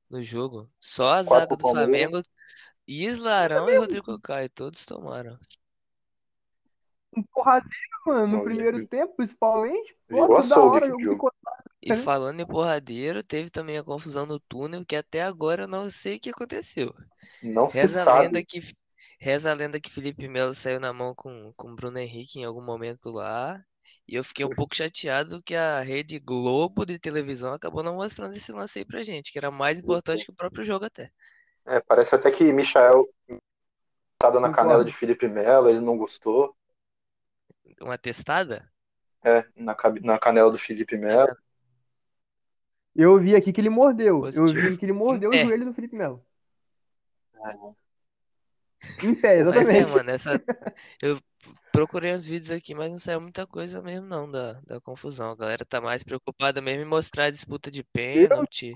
[0.10, 0.70] no jogo.
[0.80, 1.68] Só a zaga do.
[1.68, 2.22] Flamengo,
[2.88, 5.38] Islarão e Rodrigo Caio, todos tomaram.
[7.16, 7.72] Um porradeiro,
[8.06, 9.96] mano, no Não, primeiro tempo, principalmente.
[10.08, 11.32] Pô, toda açougue hora do jogo.
[11.82, 15.90] E falando em porradeiro, teve também a confusão no túnel, que até agora eu não
[15.90, 16.94] sei o que aconteceu.
[17.42, 18.28] Não se Reza a sabe.
[18.28, 18.60] lenda que,
[19.20, 22.62] Reza a lenda que Felipe Melo saiu na mão com com Bruno Henrique em algum
[22.64, 23.64] momento lá.
[24.08, 28.36] E eu fiquei um pouco chateado que a Rede Globo de televisão acabou não mostrando
[28.36, 31.12] esse lance aí pra gente, que era mais importante que o próprio jogo até.
[31.66, 33.08] É, parece até que Michael
[34.18, 36.56] passada na canela de Felipe Melo, ele não gostou.
[37.82, 38.72] Uma testada?
[39.24, 41.36] É, na, cabe- na canela do Felipe Melo.
[42.96, 44.18] Eu vi aqui que ele mordeu.
[44.18, 44.70] Eu Positivo.
[44.70, 45.44] vi que ele mordeu É.
[45.44, 46.24] o joelho do Felipe Melo.
[49.04, 49.86] Em pé, Mas é, exatamente.
[49.86, 50.42] mano, essa.
[51.02, 51.20] Eu
[51.72, 55.32] procurei os vídeos aqui, mas não saiu muita coisa mesmo, não, da, da confusão.
[55.32, 58.74] A galera tá mais preocupada mesmo em mostrar a disputa de pênalti.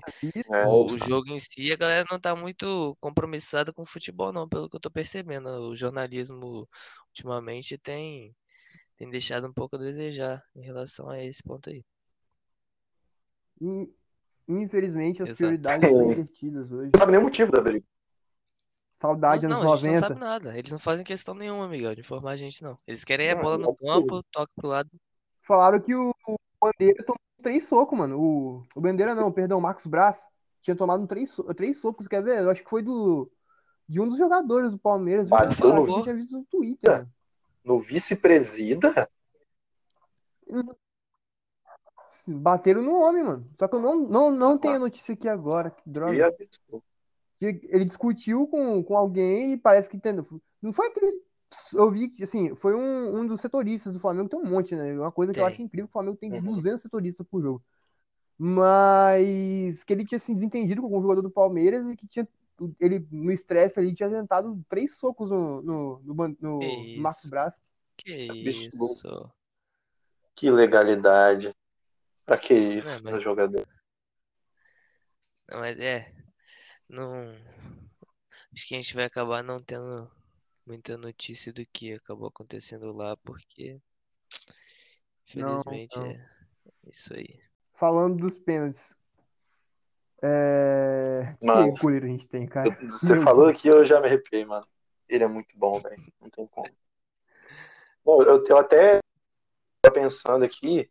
[0.50, 4.48] É, O, jogo em si, a galera não tá muito compromissada com o futebol, não,
[4.48, 5.48] pelo que eu tô percebendo.
[5.70, 6.68] O jornalismo
[7.10, 8.34] ultimamente tem,
[8.98, 11.84] tem deixado um pouco a desejar em relação a esse ponto aí.
[13.60, 13.92] In-
[14.48, 15.38] Infelizmente, as Exato.
[15.38, 16.92] prioridades são invertidas hoje.
[16.92, 17.84] não sabe nem o motivo da briga.
[18.98, 20.08] Saudade Não, anos não, a gente não 90.
[20.08, 20.58] sabe nada.
[20.58, 22.76] Eles não fazem questão nenhuma, Miguel, de informar a gente, não.
[22.86, 24.00] Eles querem a Não, bola no é possível.
[24.00, 24.90] campo, toque pro lado.
[25.42, 26.14] Falaram que o
[26.60, 28.18] Bandeira tomou três socos, mano.
[28.18, 30.26] O, o Bandeira não, perdão, o Marcos Braz
[30.62, 32.40] tinha tomado um três, so- três socos, quer ver?
[32.42, 33.30] Eu acho que foi do
[33.88, 35.28] de um dos jogadores do Palmeiras.
[35.28, 37.12] Bateu Eu no- tinha visto no Twitter, mano.
[37.64, 39.08] No vice-presida?
[42.26, 43.48] Bateram no homem, mano.
[43.58, 45.70] Só que eu não, não, não tenho a notícia aqui agora.
[45.70, 46.34] Que droga.
[47.40, 50.26] Ele discutiu com, com alguém e parece que entendeu.
[50.62, 51.20] Não foi aquele.
[51.72, 54.92] Eu vi que, assim, foi um, um dos setoristas do Flamengo, tem um monte, né?
[54.94, 55.52] Uma coisa que eu Tem.
[55.52, 56.54] acho incrível: que o Flamengo tem Uhum.
[56.54, 57.62] 200 setoristas por jogo.
[58.38, 62.26] Mas que ele tinha se desentendido com o jogador do Palmeiras e que tinha.
[62.80, 67.24] Ele, no estresse, ali, tinha tentado três socos no, no, no, no, Que no Marcos
[67.24, 67.30] isso.
[67.30, 67.60] Braz.
[67.98, 69.30] Que isso.
[70.34, 71.54] Que legalidade.
[72.24, 73.66] Pra que isso É, mas- no jogador?
[75.48, 76.12] Não, mas é.
[76.88, 77.34] Não.
[78.52, 80.10] Acho que a gente vai acabar não tendo
[80.66, 83.80] muita notícia do que acabou acontecendo lá, porque.
[85.34, 86.06] Não, Infelizmente não.
[86.06, 86.28] é
[86.90, 87.40] isso aí.
[87.74, 88.96] Falando dos pênaltis.
[90.22, 91.36] É...
[91.42, 91.74] Mano.
[91.74, 92.70] Que goleiro a gente tem, cara?
[92.90, 94.66] Você Meu falou aqui, eu já me arrepiei, mano.
[95.08, 96.12] Ele é muito bom, velho.
[96.20, 96.68] Não tem como.
[98.04, 99.00] Bom, eu, eu até
[99.82, 100.90] tava pensando aqui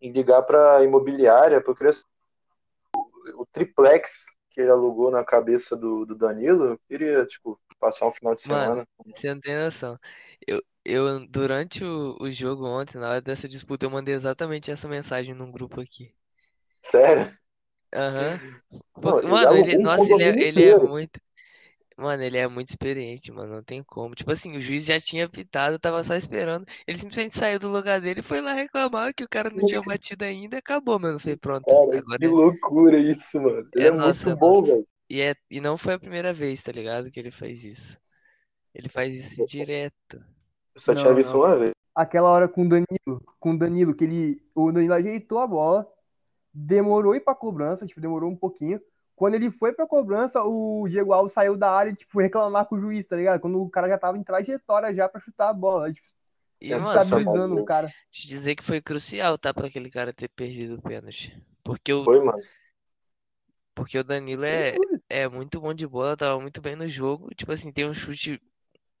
[0.00, 2.04] em ligar pra imobiliária, porque eu queria
[3.34, 8.12] o triplex que ele alugou na cabeça do, do Danilo, eu queria, tipo, passar um
[8.12, 8.76] final de Mano.
[8.76, 8.86] semana.
[9.14, 9.98] Você não tem noção.
[10.46, 14.88] Eu, eu durante o, o jogo ontem, na hora dessa disputa, eu mandei exatamente essa
[14.88, 16.14] mensagem num grupo aqui.
[16.82, 17.38] Sério?
[17.94, 18.40] Aham.
[19.02, 21.20] Ele Mano, ele, nossa, ele é, ele é muito.
[22.00, 23.56] Mano, ele é muito experiente, mano.
[23.56, 24.14] Não tem como.
[24.14, 26.64] Tipo assim, o juiz já tinha pitado, tava só esperando.
[26.86, 29.82] Ele simplesmente saiu do lugar dele e foi lá reclamar que o cara não tinha
[29.82, 31.18] batido ainda e acabou, mano.
[31.18, 31.66] Foi pronto.
[31.66, 33.68] Cara, Agora que loucura isso, mano.
[33.74, 34.86] Ele É é, nossa, muito bom, velho.
[35.10, 37.10] E, é, e não foi a primeira vez, tá ligado?
[37.10, 37.98] Que ele faz isso.
[38.74, 40.24] Ele faz isso direto.
[40.74, 41.72] Eu só tinha visto uma vez.
[41.94, 45.86] aquela hora com o Danilo, com o Danilo, que ele, o Danilo ajeitou a bola,
[46.52, 48.80] demorou ir pra cobrança, tipo, demorou um pouquinho.
[49.20, 52.64] Quando ele foi pra cobrança, o Diego Alves saiu da área e, tipo, foi reclamar
[52.64, 53.38] com o juiz, tá ligado?
[53.38, 56.06] Quando o cara já tava em trajetória já pra chutar a bola, tipo,
[56.58, 57.92] E, mano, estabilizando o cara.
[58.10, 59.52] te dizer que foi crucial, tá?
[59.52, 61.38] Pra aquele cara ter perdido o pênalti.
[61.62, 62.38] Porque o, Foi, mano.
[63.74, 64.74] porque o Danilo é,
[65.10, 67.28] é muito bom de bola, tava muito bem no jogo.
[67.34, 68.40] Tipo assim, tem um chute,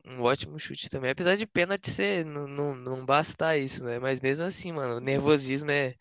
[0.04, 1.12] um ótimo chute também.
[1.12, 3.98] Apesar de pênalti ser, não, não, não basta isso, né?
[3.98, 5.94] Mas mesmo assim, mano, o nervosismo é,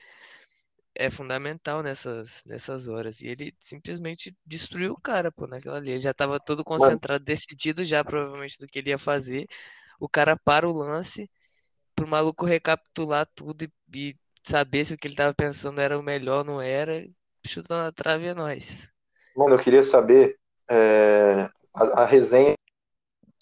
[0.96, 3.22] é fundamental nessas, nessas horas.
[3.22, 5.92] E ele simplesmente destruiu o cara, pô, naquela ali.
[5.92, 9.48] Ele já tava todo concentrado, decidido já, provavelmente, do que ele ia fazer.
[10.00, 11.30] O cara para o lance
[11.96, 16.04] pro maluco recapitular tudo e, e saber se o que ele tava pensando era o
[16.04, 17.06] melhor, não era.
[17.46, 18.90] Chuta na trave é nóis.
[19.36, 20.38] Mano, eu queria saber
[20.70, 22.56] é, a, a resenha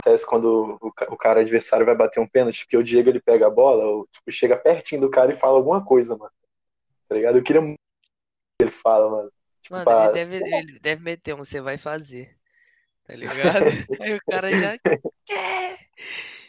[0.00, 3.46] acontece quando o, o cara adversário vai bater um pênalti, porque o Diego ele pega
[3.46, 6.32] a bola, ou, tipo, chega pertinho do cara e fala alguma coisa, mano.
[7.08, 7.38] Tá ligado?
[7.38, 7.78] Eu queria muito
[8.58, 9.32] que ele fala, mano.
[9.62, 12.38] Tipo, Mano, pra- ele deve, ele deve meter um, você vai fazer.
[13.04, 13.68] Tá ligado?
[14.00, 14.78] Aí o cara já
[15.26, 15.78] quer.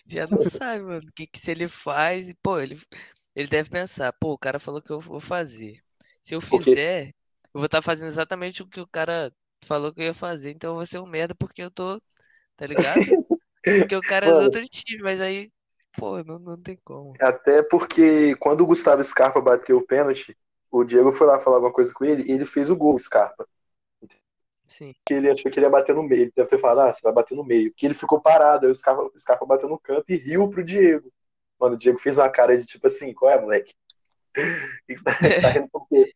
[0.07, 2.29] Já não sabe, mano, o que, que se ele faz.
[2.29, 2.79] E, pô, ele,
[3.35, 5.83] ele deve pensar, pô, o cara falou que eu vou fazer.
[6.21, 7.09] Se eu fizer,
[7.53, 9.33] eu vou estar fazendo exatamente o que o cara
[9.65, 10.51] falou que eu ia fazer.
[10.51, 12.01] Então eu vou ser um merda porque eu tô.
[12.57, 13.17] Tá ligado?
[13.77, 14.43] Porque o cara é do Mano.
[14.43, 15.51] outro time, mas aí,
[15.97, 17.19] pô, não, não tem como.
[17.19, 20.37] Até porque quando o Gustavo Scarpa bateu o pênalti,
[20.71, 23.47] o Diego foi lá falar alguma coisa com ele e ele fez o gol, Scarpa.
[24.65, 24.93] Sim.
[25.03, 26.23] Que ele achou que ele ia bater no meio.
[26.23, 27.73] Ele deve ter falado, ah, você vai bater no meio.
[27.73, 30.63] Que ele ficou parado, aí o Scarpa, o Scarpa bateu no canto e riu pro
[30.63, 31.11] Diego.
[31.59, 33.73] Mano, o Diego fez uma cara de tipo assim, qual é, moleque?
[34.37, 34.41] O
[34.87, 36.13] que você tá, tá rindo por quê?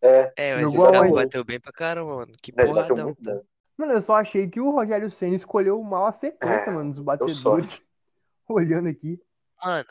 [0.00, 2.32] É, mas No o Scarpa bateu bem pra caramba, mano.
[2.40, 3.40] Que É, porradão, muito tá?
[3.76, 7.00] Mano, eu só achei que o Rogério Senna escolheu mal a sequência, É, mano, dos
[7.00, 7.82] batedores.
[8.48, 9.20] Olhando aqui.
[9.62, 9.84] Mano,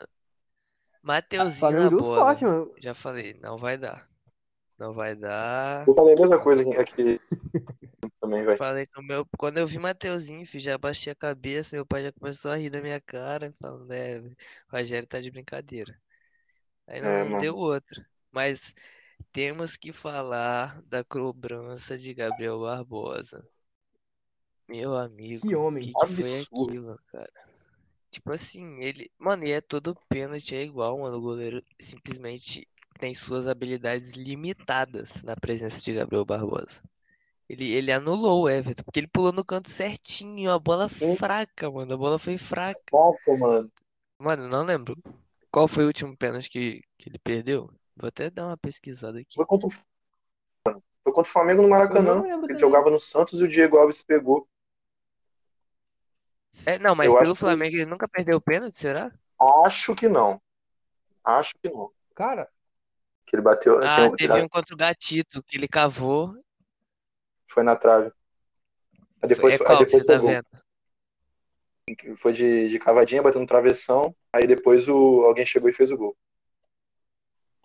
[1.04, 2.16] Mateuzinho na bola.
[2.16, 2.74] sorte, mano.
[2.78, 4.08] Já falei, não vai dar.
[4.78, 5.86] Não vai dar.
[5.86, 7.20] Eu falei a mesma coisa aqui-
[8.20, 8.58] também, velho.
[8.58, 9.26] Falei que o meu.
[9.38, 12.70] Quando eu vi Mateuzinho, filho, já baixei a cabeça, meu pai já começou a rir
[12.70, 14.32] da minha cara, falando, é, o
[14.76, 15.96] Rogério tá de brincadeira.
[16.86, 18.04] Aí não, É, não deu outra.
[18.32, 18.74] Mas
[19.32, 23.46] temos que falar da cobrança de Gabriel Barbosa.
[24.68, 25.82] Meu amigo, Que homem.
[25.82, 27.32] que que foi aquilo, cara?
[28.14, 29.10] Tipo assim, ele.
[29.18, 31.16] Mano, e é todo pênalti, é igual, mano.
[31.16, 36.80] O goleiro simplesmente tem suas habilidades limitadas na presença de Gabriel Barbosa.
[37.48, 41.92] Ele, ele anulou o Everton, porque ele pulou no canto certinho, a bola fraca, mano.
[41.92, 42.80] A bola foi fraca.
[42.88, 43.68] Foca, mano.
[44.16, 44.96] Mano, não lembro.
[45.50, 47.68] Qual foi o último pênalti que, que ele perdeu?
[47.96, 49.34] Vou até dar uma pesquisada aqui.
[49.34, 52.24] Foi contra o Foi contra o Flamengo no Maracanã.
[52.24, 52.58] Ele também.
[52.60, 54.46] jogava no Santos e o Diego Alves pegou.
[56.66, 59.10] É, não, mas Eu pelo acho que- Flamengo ele nunca perdeu o pênalti, será?
[59.64, 60.40] Acho que não.
[61.24, 61.90] Acho que não.
[62.14, 62.48] Cara,
[63.26, 63.82] Que ele bateu.
[63.82, 66.34] Ah, um- teve um contra o Gatito, que ele cavou.
[67.48, 68.12] Foi na trave.
[69.22, 70.30] Aí depois, É aí qual que depois você tá pegou.
[70.30, 70.46] vendo?
[72.16, 74.14] Foi de, de cavadinha, bateu no travessão.
[74.32, 76.16] Aí depois o, alguém chegou e fez o gol.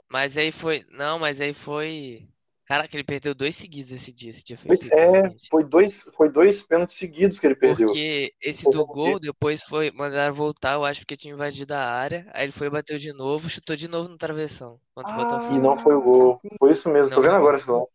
[0.10, 0.86] Mas aí foi.
[0.90, 2.28] Não, mas aí foi.
[2.70, 4.30] Caraca, ele perdeu dois seguidos esse dia.
[4.30, 7.88] Esse dia foi Pois é, foi dois, foi dois pênaltis seguidos que ele perdeu.
[7.88, 9.90] Porque esse Foi do gol, depois foi.
[9.90, 12.30] Mandaram voltar, eu acho, porque tinha invadido a área.
[12.32, 14.80] Aí ele foi, bateu de novo, chutou de novo no travessão.
[14.94, 15.56] Contra o Ah, Botafogo.
[15.56, 16.42] E não foi o gol.
[16.60, 17.10] Foi isso mesmo.
[17.10, 17.40] Tô Não vendo foi.
[17.40, 17.88] agora esse lance.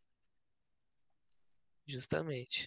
[1.87, 2.67] Justamente.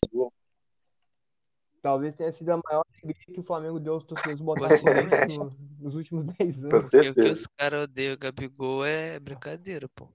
[1.82, 6.24] talvez tenha sido a maior alegria que o Flamengo deu aos torcedores no- nos últimos
[6.40, 6.84] 10 Com anos.
[6.90, 10.08] Porque o que os caras odeiam o Gabigol é brincadeira, pô.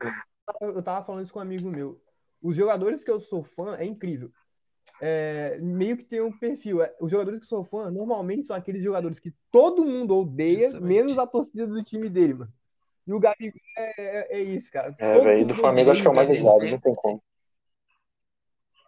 [0.60, 2.00] Eu tava falando isso com um amigo meu.
[2.42, 4.30] Os jogadores que eu sou fã é incrível.
[5.00, 6.82] É, meio que tem um perfil.
[6.82, 10.70] É, os jogadores que eu sou fã normalmente são aqueles jogadores que todo mundo odeia,
[10.70, 10.88] Justamente.
[10.88, 12.52] menos a torcida do time dele, mano.
[13.06, 14.94] E o Gabigol é, é, é isso, cara.
[14.98, 15.40] É, velho.
[15.40, 16.66] E do Flamengo acho que é o mais odiado.
[16.66, 17.22] Não tem como.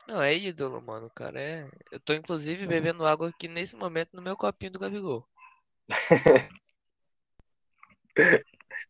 [0.09, 1.41] Não, é ídolo, mano, cara.
[1.41, 1.69] É...
[1.93, 5.25] Eu tô inclusive bebendo água aqui nesse momento no meu copinho do Gabigol.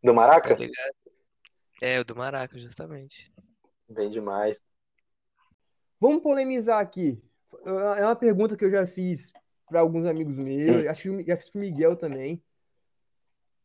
[0.02, 0.54] Do Tá Maraca?
[0.54, 0.94] ligado?
[1.80, 3.32] É, o do Maraca, justamente.
[3.88, 4.62] Bem demais.
[5.98, 7.22] Vamos polemizar aqui.
[7.98, 9.32] É uma pergunta que eu já fiz
[9.66, 12.42] para alguns amigos meus, acho que já fiz pro Miguel também.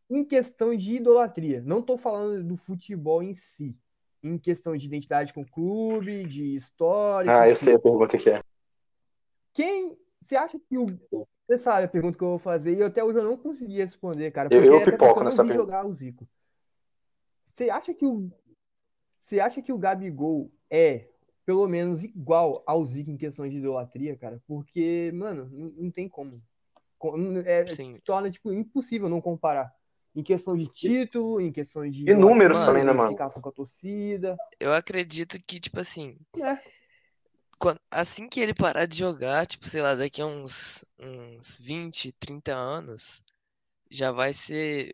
[0.09, 3.75] Em questão de idolatria, não estou falando do futebol em si,
[4.21, 7.31] em questão de identidade com o clube, de história.
[7.41, 8.41] Ah, eu sei a pergunta que é.
[9.53, 10.85] Quem você acha que o
[11.47, 14.31] você sabe a pergunta que eu vou fazer e até hoje eu não consegui responder,
[14.31, 15.71] cara, Eu- porque eu até pipoco nessa pergunta.
[15.71, 16.27] jogar o Zico.
[17.55, 18.29] Você acha que o
[19.21, 21.07] você acha que o Gabigol é
[21.45, 24.41] pelo menos igual ao Zico em questão de idolatria, cara?
[24.45, 26.43] Porque, mano, não, não tem como.
[26.99, 27.93] Com- É, Sim.
[27.93, 29.73] se torna tipo impossível não comparar.
[30.13, 33.41] Em questão de título, em questão de E números idolatria, também, né, mano?
[33.41, 34.37] com a torcida.
[34.59, 36.57] Eu acredito que, tipo assim, É.
[37.57, 42.11] quando- assim que ele parar de jogar, tipo, sei lá, daqui a uns, uns 20,
[42.13, 43.23] 30 anos,
[43.89, 44.93] já vai ser.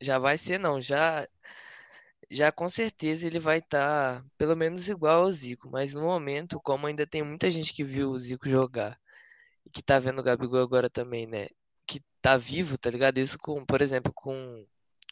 [0.00, 1.26] Já vai ser, não, já.
[2.30, 6.86] Já com certeza ele vai estar pelo menos igual ao Zico, mas no momento, como
[6.86, 8.98] ainda tem muita gente que viu o Zico jogar
[9.64, 11.48] e que tá vendo o Gabigol agora também, né?
[11.86, 13.18] Que tá vivo, tá ligado?
[13.18, 14.66] Isso com, por exemplo, com,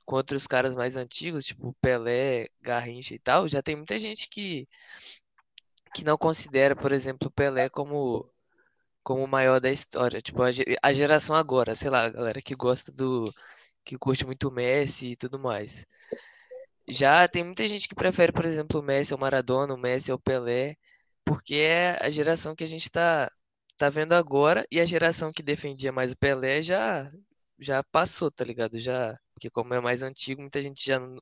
[0.06, 4.68] com outros caras mais antigos, tipo Pelé, Garrincha e tal, já tem muita gente que,
[5.94, 8.28] que não considera, por exemplo, Pelé como,
[9.02, 10.20] como o maior da história.
[10.22, 10.50] Tipo, a,
[10.82, 13.32] a geração agora, sei lá, a galera que gosta do.
[13.84, 15.86] que curte muito Messi e tudo mais.
[16.88, 20.18] Já tem muita gente que prefere, por exemplo, o Messi ao Maradona, o Messi ao
[20.18, 20.76] Pelé,
[21.24, 23.30] porque é a geração que a gente tá,
[23.76, 27.10] tá vendo agora, e a geração que defendia mais o Pelé já,
[27.58, 28.78] já passou, tá ligado?
[28.78, 31.20] Já, porque como é mais antigo, muita gente já não, não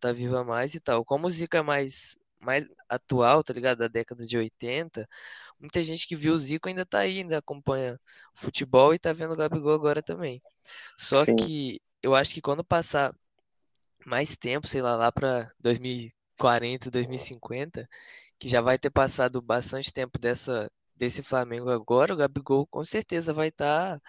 [0.00, 1.04] tá viva mais e tal.
[1.04, 3.78] Como o Zico é mais, mais atual, tá ligado?
[3.78, 5.08] Da década de 80,
[5.60, 8.00] muita gente que viu o Zico ainda tá aí, ainda acompanha
[8.36, 10.42] o futebol e tá vendo o Gabigol agora também.
[10.96, 11.36] Só Sim.
[11.36, 13.14] que eu acho que quando passar
[14.06, 17.88] mais tempo, sei lá, lá para 2040, 2050,
[18.38, 23.32] que já vai ter passado bastante tempo dessa desse Flamengo agora, o Gabigol com certeza
[23.32, 24.00] vai estar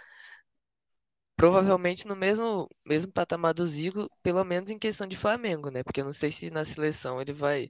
[1.35, 5.83] provavelmente no mesmo mesmo patamar do Zico, pelo menos em questão de Flamengo, né?
[5.83, 7.69] Porque eu não sei se na seleção ele vai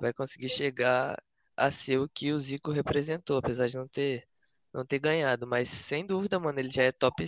[0.00, 1.16] vai conseguir chegar
[1.56, 4.26] a ser o que o Zico representou, apesar de não ter
[4.72, 7.24] não ter ganhado, mas sem dúvida, mano, ele já é top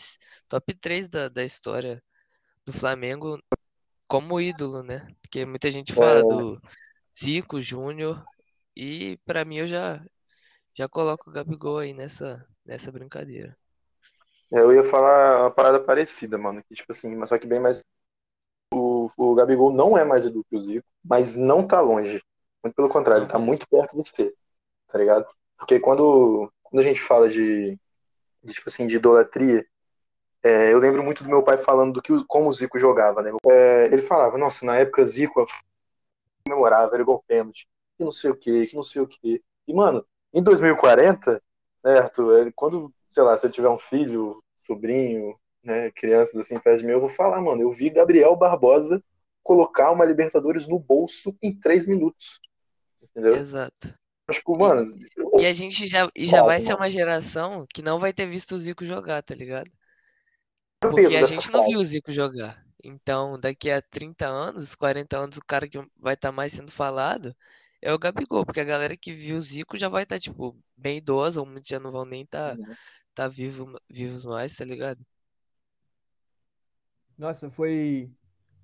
[0.48, 2.02] top 3 da, da história
[2.66, 3.38] do Flamengo
[4.12, 5.08] como ídolo, né?
[5.22, 6.22] Porque muita gente fala É.
[6.22, 6.60] do
[7.18, 8.26] Zico, Júnior,
[8.76, 10.04] e pra mim eu já
[10.76, 13.56] já coloca o Gabigol aí nessa, nessa brincadeira.
[14.50, 16.62] Eu ia falar uma parada parecida, mano.
[16.68, 17.82] Que, tipo assim, mas só que bem mais.
[18.74, 22.22] O, o Gabigol não é mais edu que o Zico, mas não tá longe.
[22.64, 23.46] Muito pelo contrário, ele tá Uhum.
[23.46, 24.34] muito perto de ser,
[24.88, 25.26] tá ligado?
[25.58, 27.78] Porque quando, quando a gente fala de,
[28.44, 29.66] de, tipo assim, de idolatria,
[30.42, 33.30] é, eu lembro muito do meu pai falando do que como o Zico jogava, né?
[33.50, 35.46] É, ele falava, nossa, na época Zico eu
[36.44, 37.66] comemorava, era igual pênalti,
[37.96, 39.42] que não sei o que, que não sei o que.
[39.66, 41.42] E, mano, em 2040,
[41.84, 46.58] né, Arthur, é, quando, sei lá, se eu tiver um filho, sobrinho, né, crianças assim
[46.58, 49.02] perto de mim, eu vou falar, mano, eu vi Gabriel Barbosa
[49.42, 52.40] colocar uma Libertadores no bolso em três minutos.
[53.02, 53.36] Entendeu?
[53.36, 53.94] Exato.
[54.30, 54.96] Tipo, mano,
[55.38, 56.78] E a gente já, e já Claro, vai ser mano.
[56.78, 59.70] uma geração que não vai ter visto o Zico jogar, tá ligado?
[60.88, 62.64] Porque a gente não viu o Zico jogar.
[62.82, 67.34] Então, daqui a 30 anos, 40 anos, o cara que vai estar mais sendo falado
[67.80, 70.98] é o Gabigol, porque a galera que viu o Zico já vai estar, tipo, bem
[70.98, 72.74] idosa, ou muitos já não vão nem estar Uhum.
[73.14, 75.04] tá vivo, vivos mais, tá ligado?
[77.18, 78.10] Nossa, foi,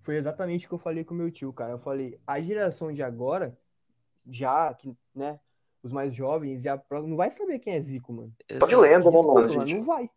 [0.02, 1.72] foi exatamente o que eu falei com meu tio, cara.
[1.72, 3.56] Eu falei, a geração de agora,
[4.30, 5.38] já, que, né,
[5.82, 8.34] os mais jovens, já não vai saber quem é Zico, mano.
[8.58, 10.10] Só de lenda, né, mano, não vai.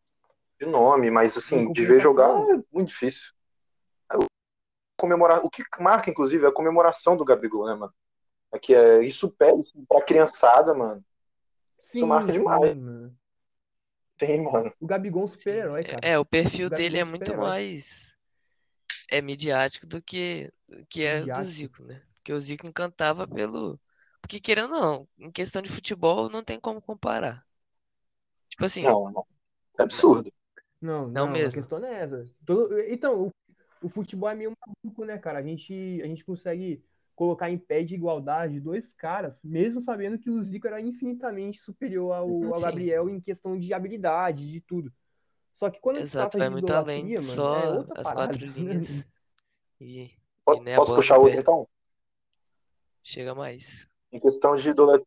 [0.62, 3.32] De nome, mas assim, de ver jogar é muito difícil.
[4.14, 4.28] O-
[4.96, 7.92] Comemorar, o que marca, inclusive, é a comemoração do Gabigol, né, mano?
[8.54, 11.04] É que é, isso pega isso pra criançada, mano.
[11.82, 12.76] Sim, marca sim, demais.
[12.78, 13.18] mano.
[14.18, 14.72] Tem, mano.
[14.80, 16.08] O Gabigol é um super-herói, cara.
[16.08, 18.16] É, o perfil O dele é é muito mais
[19.10, 20.54] é midiático do que
[20.88, 21.52] que é o do Midiático.
[21.52, 22.04] Zico, né?
[22.18, 23.80] Porque o Zico encantava pelo
[24.22, 27.44] porque querendo ou não, em questão de futebol não tem como comparar.
[28.50, 29.26] Tipo assim, Não, não.
[29.80, 30.32] É absurdo.
[30.82, 31.62] Não, Não não, a mesmo.
[31.62, 32.26] questão não é essa.
[32.46, 33.32] Todo- Então, o,
[33.86, 35.40] o futebol é meio maluco, né, cara?
[35.40, 36.84] A gente, a gente consegue
[37.16, 42.14] colocar em pé de igualdade dois caras, mesmo sabendo que o Zico era infinitamente superior
[42.14, 42.62] ao, ao.
[42.62, 44.92] Gabriel em questão de habilidade, de tudo.
[45.54, 48.34] Só que quando exato, vai de muito além mano, só é outra as parada.
[48.34, 49.08] quatro linhas
[49.80, 50.12] e, e
[50.44, 51.68] Posso, a posso puxar outro, então?
[53.04, 53.88] chega mais.
[54.12, 55.06] Em questão de idolatria.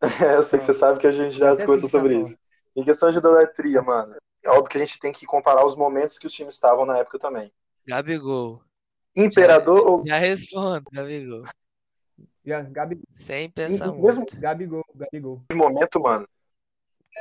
[0.36, 2.36] eu sei que você sabe que a gente já conversou sobre isso.
[2.74, 6.18] Em questão de idolatria, mano, é óbvio que a gente tem que comparar os momentos
[6.18, 7.52] que os times estavam na época também.
[7.86, 8.62] Gabigol.
[9.14, 11.44] Imperador ou Já respondo, Gabigol.
[12.44, 14.40] Já, Gabi, Sem pensar em- mesmo muito.
[14.40, 15.42] Gabigol, Gabigol.
[15.50, 16.26] de momento, mano?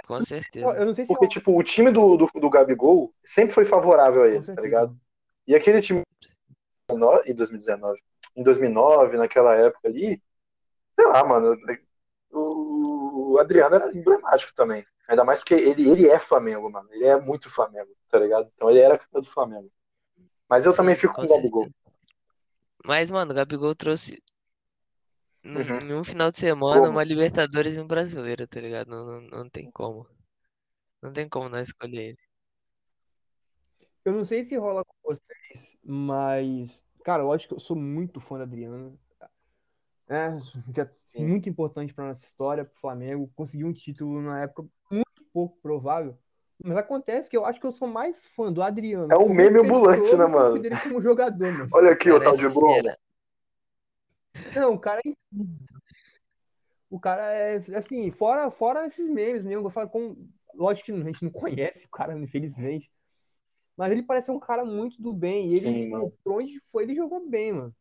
[0.08, 0.68] Com Eu, certeza.
[0.78, 4.24] eu não sei se Porque, tipo, o time do, do, do Gabigol sempre foi favorável
[4.24, 4.98] a ele, tá ligado?
[5.46, 6.02] E aquele time
[6.90, 8.02] em 2019,
[8.36, 10.22] em 2009, naquela época ali,
[10.96, 11.56] sei lá, mano,
[12.32, 14.86] o Adriano era emblemático também.
[15.12, 16.88] Ainda mais porque ele, ele é Flamengo, mano.
[16.94, 18.50] Ele é muito Flamengo, tá ligado?
[18.56, 19.70] Então ele era cara do Flamengo.
[20.48, 21.70] Mas eu Sim, também fico com com o Gabigol.
[22.86, 24.24] Mas, mano, o Gabigol trouxe
[25.44, 25.80] num- Uhum.
[25.80, 26.94] em um final de semana Como?
[26.94, 28.88] uma Libertadores e um Brasileiro, tá ligado?
[28.88, 30.08] Não, não, não tem como.
[31.02, 32.20] Não tem como não escolher ele.
[34.06, 38.38] Eu não sei se rola com vocês, mas, cara, lógico que eu sou muito fã
[38.38, 38.98] do Adriano.
[40.08, 40.30] É,
[40.76, 41.26] já Sim.
[41.26, 43.32] muito importante para nossa história, pro Flamengo.
[43.36, 46.18] Conseguiu um título na época muito pouco provável.
[46.64, 49.60] Mas acontece que eu acho que eu sou mais fã do Adriano É um meme
[49.60, 50.60] ambulante, né, mano?
[50.60, 51.70] dele como jogador, mano.
[51.74, 52.76] Olha aqui o tal Parece de Bruno.
[52.76, 52.98] era.
[54.56, 55.14] Não, o cara é.
[56.90, 59.66] O cara é assim, fora, fora esses memes mesmo.
[59.66, 60.16] Eu falo com.
[60.54, 62.92] Lógico que a gente não conhece o cara, infelizmente.
[63.76, 65.48] Mas ele parece um cara muito do bem.
[65.48, 66.14] E ele, Sim, mano.
[66.24, 67.76] por onde foi, ele jogou bem, mano.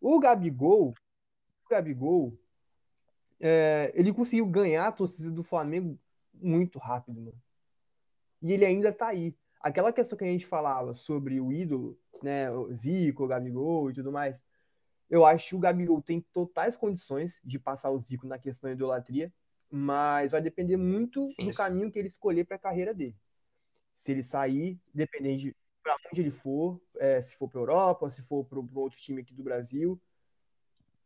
[0.00, 0.88] O Gabigol,
[1.64, 2.36] o Gabigol,
[3.46, 5.98] é, ele conseguiu ganhar a torcida do Flamengo
[6.32, 7.42] muito rápido, mano.
[8.40, 9.36] E ele ainda tá aí.
[9.60, 13.92] Aquela questão que a gente falava sobre o ídolo, né, o Zico, o Gabigol e
[13.92, 14.42] tudo mais,
[15.10, 18.76] eu acho que o Gabigol tem totais condições de passar o Zico na questão de
[18.76, 19.30] idolatria,
[19.70, 21.58] mas vai depender muito Sim, do sim.
[21.58, 23.16] caminho que ele escolher para a carreira dele.
[23.94, 28.22] Se ele sair, dependendo de para onde ele for, é, se for para Europa, se
[28.22, 30.00] for para outro time aqui do Brasil.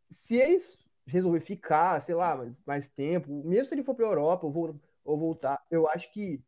[0.09, 0.61] Se ele
[1.09, 4.77] resolver ficar, sei lá, mais, mais tempo, mesmo se ele for para Europa ou, vol-
[5.05, 6.41] ou voltar, eu acho que.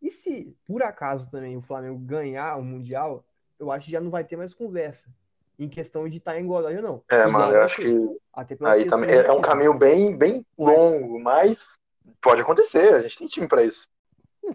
[0.00, 3.24] E se por acaso também o Flamengo ganhar o Mundial,
[3.58, 5.08] eu acho que já não vai ter mais conversa
[5.58, 7.02] em questão de estar em igualdade ou não.
[7.08, 8.18] É, mano, eu acho que
[8.64, 11.72] aí também é, é um caminho bem, bem longo, mas
[12.22, 12.94] pode acontecer.
[12.94, 13.88] A gente tem time pra isso.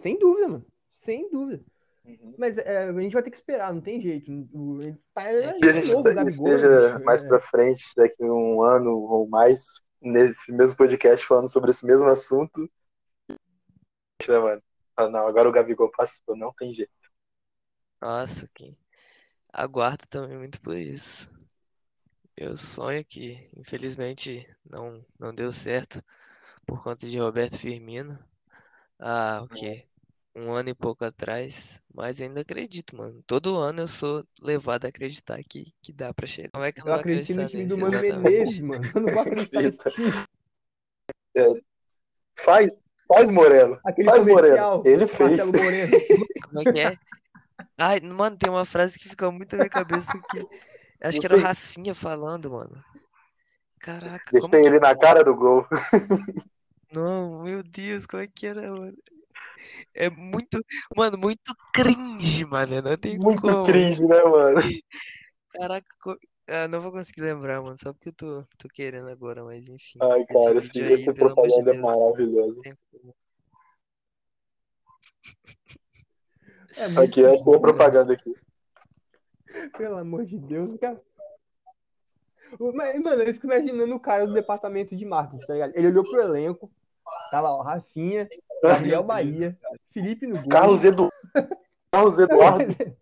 [0.00, 0.66] Sem dúvida, mano.
[0.94, 1.62] Sem dúvida.
[2.04, 2.34] Uhum.
[2.38, 4.30] Mas é, a gente vai ter que esperar, não tem jeito.
[4.52, 7.04] O- ele tá É E a gente novo, né, esteja bicho?
[7.04, 7.28] mais É.
[7.28, 12.06] pra frente, daqui a um ano ou mais, nesse mesmo podcast, falando sobre esse mesmo
[12.08, 12.70] assunto.
[14.28, 14.62] Né, mano?
[14.96, 16.92] Ah, não, agora o Gabigol passou, não tem jeito.
[18.00, 18.76] Nossa, que
[19.52, 21.30] aguardo também muito por isso.
[22.38, 26.02] Meu sonho que infelizmente não não deu certo
[26.66, 28.18] por conta de Roberto Firmino.
[28.98, 29.88] Ah, o quê?
[30.36, 31.80] Um ano e pouco atrás.
[31.94, 33.22] Mas ainda acredito, mano.
[33.26, 36.50] Todo ano eu sou levado a acreditar que, que dá pra chegar.
[36.50, 37.78] Como é que eu Eu não acredito no time do?
[37.78, 38.00] Mano.
[38.00, 38.84] Menezes, mano.
[38.94, 40.12] Eu não vou acreditar nesse time.
[42.36, 43.78] Faz, faz Moreno.
[43.84, 44.82] Aquele Faz Moreno.
[44.84, 45.40] Ele fez.
[46.42, 46.98] Como é que é?
[47.78, 50.38] Ai, mano, tem uma frase que fica muito na minha cabeça que.
[51.02, 51.40] Acho Não que era o.
[51.40, 52.82] Rafinha falando, mano.
[53.80, 54.66] Caraca, como Deixei que.
[54.66, 55.66] ele na cara do gol.
[56.92, 58.96] Não, meu Deus, como é que era, mano?
[59.94, 60.64] É muito.
[60.96, 62.82] Mano, muito cringe, mano.
[62.82, 63.64] Não tem Muito como.
[63.64, 64.60] cringe, né, mano?
[65.52, 67.76] Caraca, co- ah, não vou conseguir lembrar, mano.
[67.78, 69.98] Só porque eu tô, tô querendo agora, mas enfim.
[70.00, 73.14] Ai, Esse cara, esse, vídeo aí, amor de propaganda é Deus, tem como.
[76.76, 78.34] É Aqui, é bom, propaganda aqui.
[79.78, 81.00] Pelo amor de Deus, cara.
[82.74, 85.72] Mas, mano, eu fico imaginando o cara do departamento de marketing, tá ligado?
[85.74, 86.70] Ele olhou pro elenco,
[87.30, 88.28] tava lá, o Rafinha,
[88.72, 89.02] Gabriel.
[89.02, 89.58] Bahia,
[89.92, 90.48] Felipe no gol.
[90.48, 91.10] Carlos Edu...
[91.92, 92.74] Carlos Eduardo.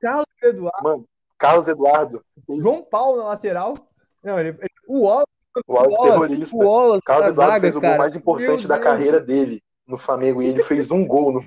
[0.00, 1.08] Carlos Eduardo, Mano,
[1.38, 2.24] Carlos Eduardo.
[2.60, 3.74] João Paulo na lateral.
[4.22, 5.26] Não, ele, ele- o Wallace,
[5.66, 6.56] O Wallace terrorista.
[6.56, 7.98] o Wallace Carlos Eduardo zaga, fez o gol cara.
[8.02, 8.84] mais importante Meu da Deus.
[8.84, 10.42] carreira dele no Flamengo.
[10.42, 11.40] E ele fez um gol no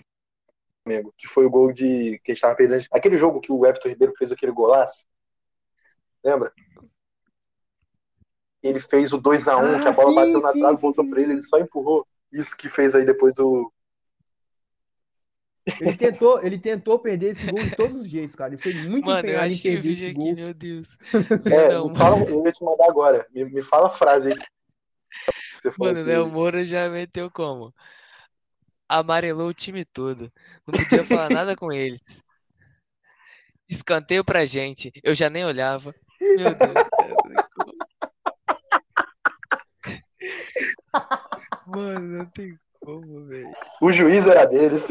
[0.83, 2.83] Flamengo, que foi o gol de que estava perdendo.
[2.91, 5.05] Aquele jogo que o Everton Ribeiro fez aquele golaço.
[6.23, 6.51] Lembra?
[8.61, 11.21] Ele fez o 2x1, Ah, que a bola sim, bateu na trave, voltou sim, pra
[11.21, 12.05] ele, ele só empurrou.
[12.31, 13.71] Isso que fez aí depois o.
[15.79, 18.53] Ele tentou, ele tentou perder esse gol de todos os jeitos, cara.
[18.53, 20.35] Ele foi muito Mano, eu empenhado em achei o perder vídeo esse aqui, gol.
[20.35, 20.97] meu Deus.
[21.51, 23.27] É, Não, me fala, eu ia te mandar agora.
[23.31, 24.35] Me, me fala a frase aí.
[24.35, 27.73] que Você falou Mano, que- Léo Moura já meteu como?
[28.89, 30.31] Amarelou o time todo.
[30.67, 32.01] Não podia falar nada com eles.
[33.69, 34.91] Escanteio pra gente.
[35.03, 35.93] Eu já nem olhava.
[36.35, 36.75] Meu Deus.
[41.69, 43.53] Mano, não tem como, velho.
[43.81, 44.89] O juiz era deles.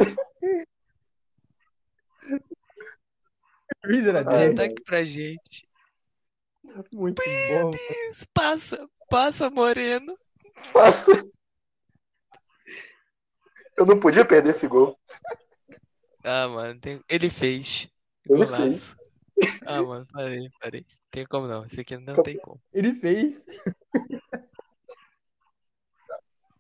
[3.85, 4.53] O juiz era Ah, dele.
[4.53, 5.69] Ataque pra gente.
[6.93, 7.71] Muito bom.
[7.71, 10.15] Deus, passa, passa, Moreno.
[10.75, 11.11] Nossa.
[13.77, 14.99] Eu não podia perder esse gol.
[16.25, 17.03] Ah, mano, tem...
[17.09, 17.89] ele fez.
[18.29, 18.97] Ele Golaço.
[19.65, 20.85] Ah, mano, parei, parei.
[21.11, 21.65] Tem como não.
[21.65, 22.61] Esse aqui não tem como.
[22.73, 23.45] Ele fez.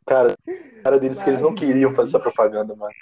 [0.08, 2.92] Cara, a cara deles que eles não queriam fazer essa propaganda, mano.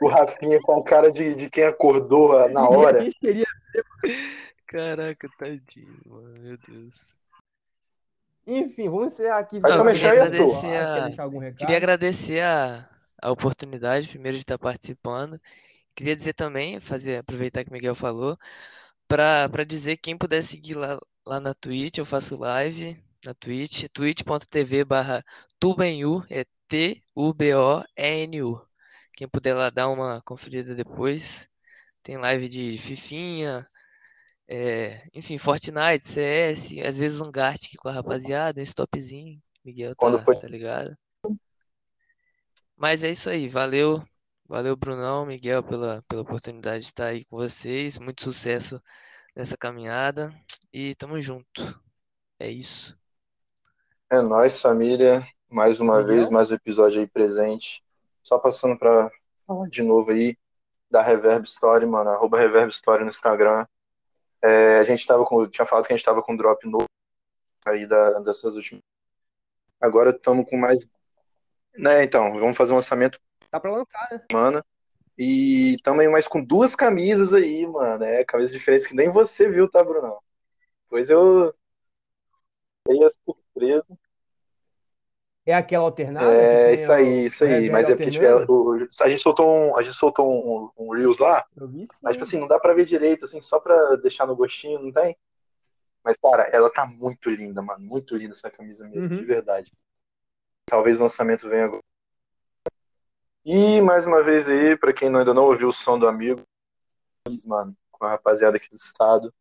[0.00, 3.04] O Rafinha com a cara de, de quem acordou na hora.
[4.66, 6.40] Caraca, tadinho, mano.
[6.40, 7.16] Meu Deus.
[8.46, 9.60] Enfim, vamos encerrar aqui.
[9.60, 11.56] Faz só Você mexer aí, recado?
[11.56, 12.88] Queria agradecer a,
[13.20, 15.40] a oportunidade, primeiro, de estar participando.
[15.94, 18.36] Queria dizer também, fazer, aproveitar que o Miguel falou,
[19.06, 23.88] para para dizer quem puder seguir lá, lá na Twitch, eu faço live na Twitch,
[23.92, 25.24] twitch.tv barra
[25.58, 28.60] tubenyu, é T-U-B-O-E-N-U.
[29.14, 31.46] Quem puder lá dar uma conferida depois.
[32.02, 33.64] Tem live de Fifinha,
[34.48, 39.40] é, enfim, Fortnite, CS, às vezes um Gartic com a rapaziada, um stopzinho.
[39.64, 40.96] Miguel tá, foi- tá ligado?
[42.76, 44.02] Mas é isso aí, valeu.
[44.48, 47.98] Valeu, Brunão, Miguel, pela, pela oportunidade de estar aí com vocês.
[47.98, 48.82] Muito sucesso
[49.34, 50.34] nessa caminhada
[50.72, 51.80] e tamo junto.
[52.38, 52.98] É isso.
[54.12, 55.26] É nóis, família.
[55.48, 56.16] Mais uma Miguel?
[56.16, 57.82] vez, mais um episódio aí presente.
[58.22, 59.10] Só passando pra
[59.46, 60.36] falar de novo aí
[60.90, 62.10] da Reverb Story, mano.
[62.10, 63.66] Arroba Reverb Story no Instagram.
[64.42, 65.48] É, a gente tava com.
[65.48, 66.84] Tinha falado que a gente tava com drop novo
[67.64, 68.82] aí da, dessas últimas.
[69.80, 70.86] Agora estamos com mais.
[71.74, 73.18] Né, então, vamos fazer um lançamento
[73.50, 74.22] Tá pra lançar, né?
[74.30, 74.62] semana.
[75.16, 78.04] E também mais com duas camisas aí, mano.
[78.04, 80.18] É, camisas diferentes que nem você viu, tá, Brunão?
[80.90, 81.54] Pois eu.
[82.86, 84.01] Dei a surpresa.
[85.44, 86.32] É aquela alternada?
[86.32, 87.50] É, isso aí, isso aí.
[87.50, 88.52] Revelio Mas é porque tipo, alternando?
[88.52, 90.30] o- a gente soltou um, a gente soltou
[90.78, 93.58] um, um Reels lá, vi mas tipo assim, não dá pra ver direito, assim, só
[93.58, 95.16] pra deixar no gostinho, não tem?
[96.04, 97.84] Mas, cara, ela tá muito linda, mano.
[97.84, 99.16] Muito linda essa camisa mesmo, Uhum.
[99.18, 99.72] de verdade.
[100.66, 101.82] Talvez o lançamento venha agora.
[103.44, 106.42] E mais uma vez aí, pra quem ainda não ouviu o som do amigo,
[107.46, 109.32] mano, com a rapaziada aqui do estado.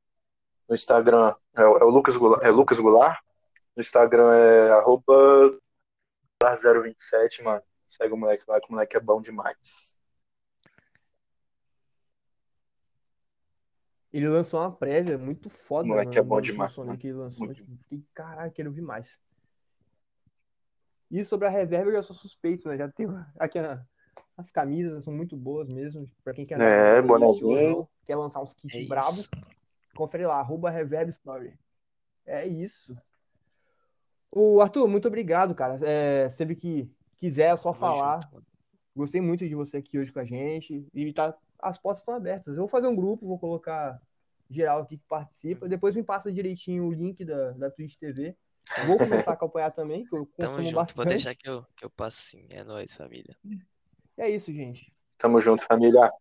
[0.67, 3.19] No Instagram é, o- é o Lucas Goulart, é Lucas Goulart.
[3.75, 5.57] No Instagram é arroba
[6.55, 7.61] 027, mano.
[7.87, 9.99] Segue o moleque lá, que o moleque é bom demais.
[14.13, 16.97] Ele lançou uma prévia muito foda, Moleque mano, é bom demais, mano.
[16.97, 17.45] que ele lançou.
[17.45, 17.63] Muito.
[17.63, 19.17] Tipo, fiquei, caralho, quero ouvir mais.
[21.09, 22.77] E sobre a reverb, eu já sou suspeito, né?
[22.77, 23.85] Já tenho aqui a-
[24.37, 26.09] as camisas, são muito boas mesmo.
[26.23, 29.21] Pra quem quer É, não, quer lançar uns É kits brabo,
[29.95, 31.57] confere lá, arroba Reverb Story.
[32.25, 32.97] É isso.
[34.31, 35.79] O Arthur, muito obrigado, cara.
[35.83, 38.31] É, sempre que quiser, é só Tamo falar.
[38.95, 40.85] Gostei muito de você aqui hoje com a gente.
[40.93, 42.53] E tá, as portas estão abertas.
[42.55, 44.01] Eu vou fazer um grupo, vou colocar
[44.49, 45.67] geral aqui que participa.
[45.67, 48.35] Depois me passa direitinho o link da, da Twitch TV.
[48.85, 50.75] Vou começar a acompanhar também, que eu Tamo consumo junto.
[50.75, 50.95] bastante.
[50.95, 52.47] Pode deixar que eu, que eu passo sim.
[52.49, 53.35] É nóis, família.
[54.17, 54.93] É isso, gente.
[55.17, 56.11] Tamo junto, família.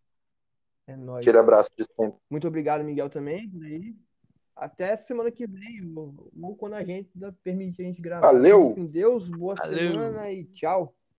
[0.87, 1.25] É nóis.
[1.25, 2.19] Aquele abraço de sempre.
[2.29, 3.49] Muito obrigado, Miguel, também.
[3.49, 3.95] por aí.
[4.61, 7.09] Até semana que vem, ou, ou quando a gente
[7.43, 8.31] permitir a gente gravar.
[8.31, 8.75] Valeu!
[8.75, 9.91] Com Deus, boa Valeu!
[9.91, 10.95] semana e tchau.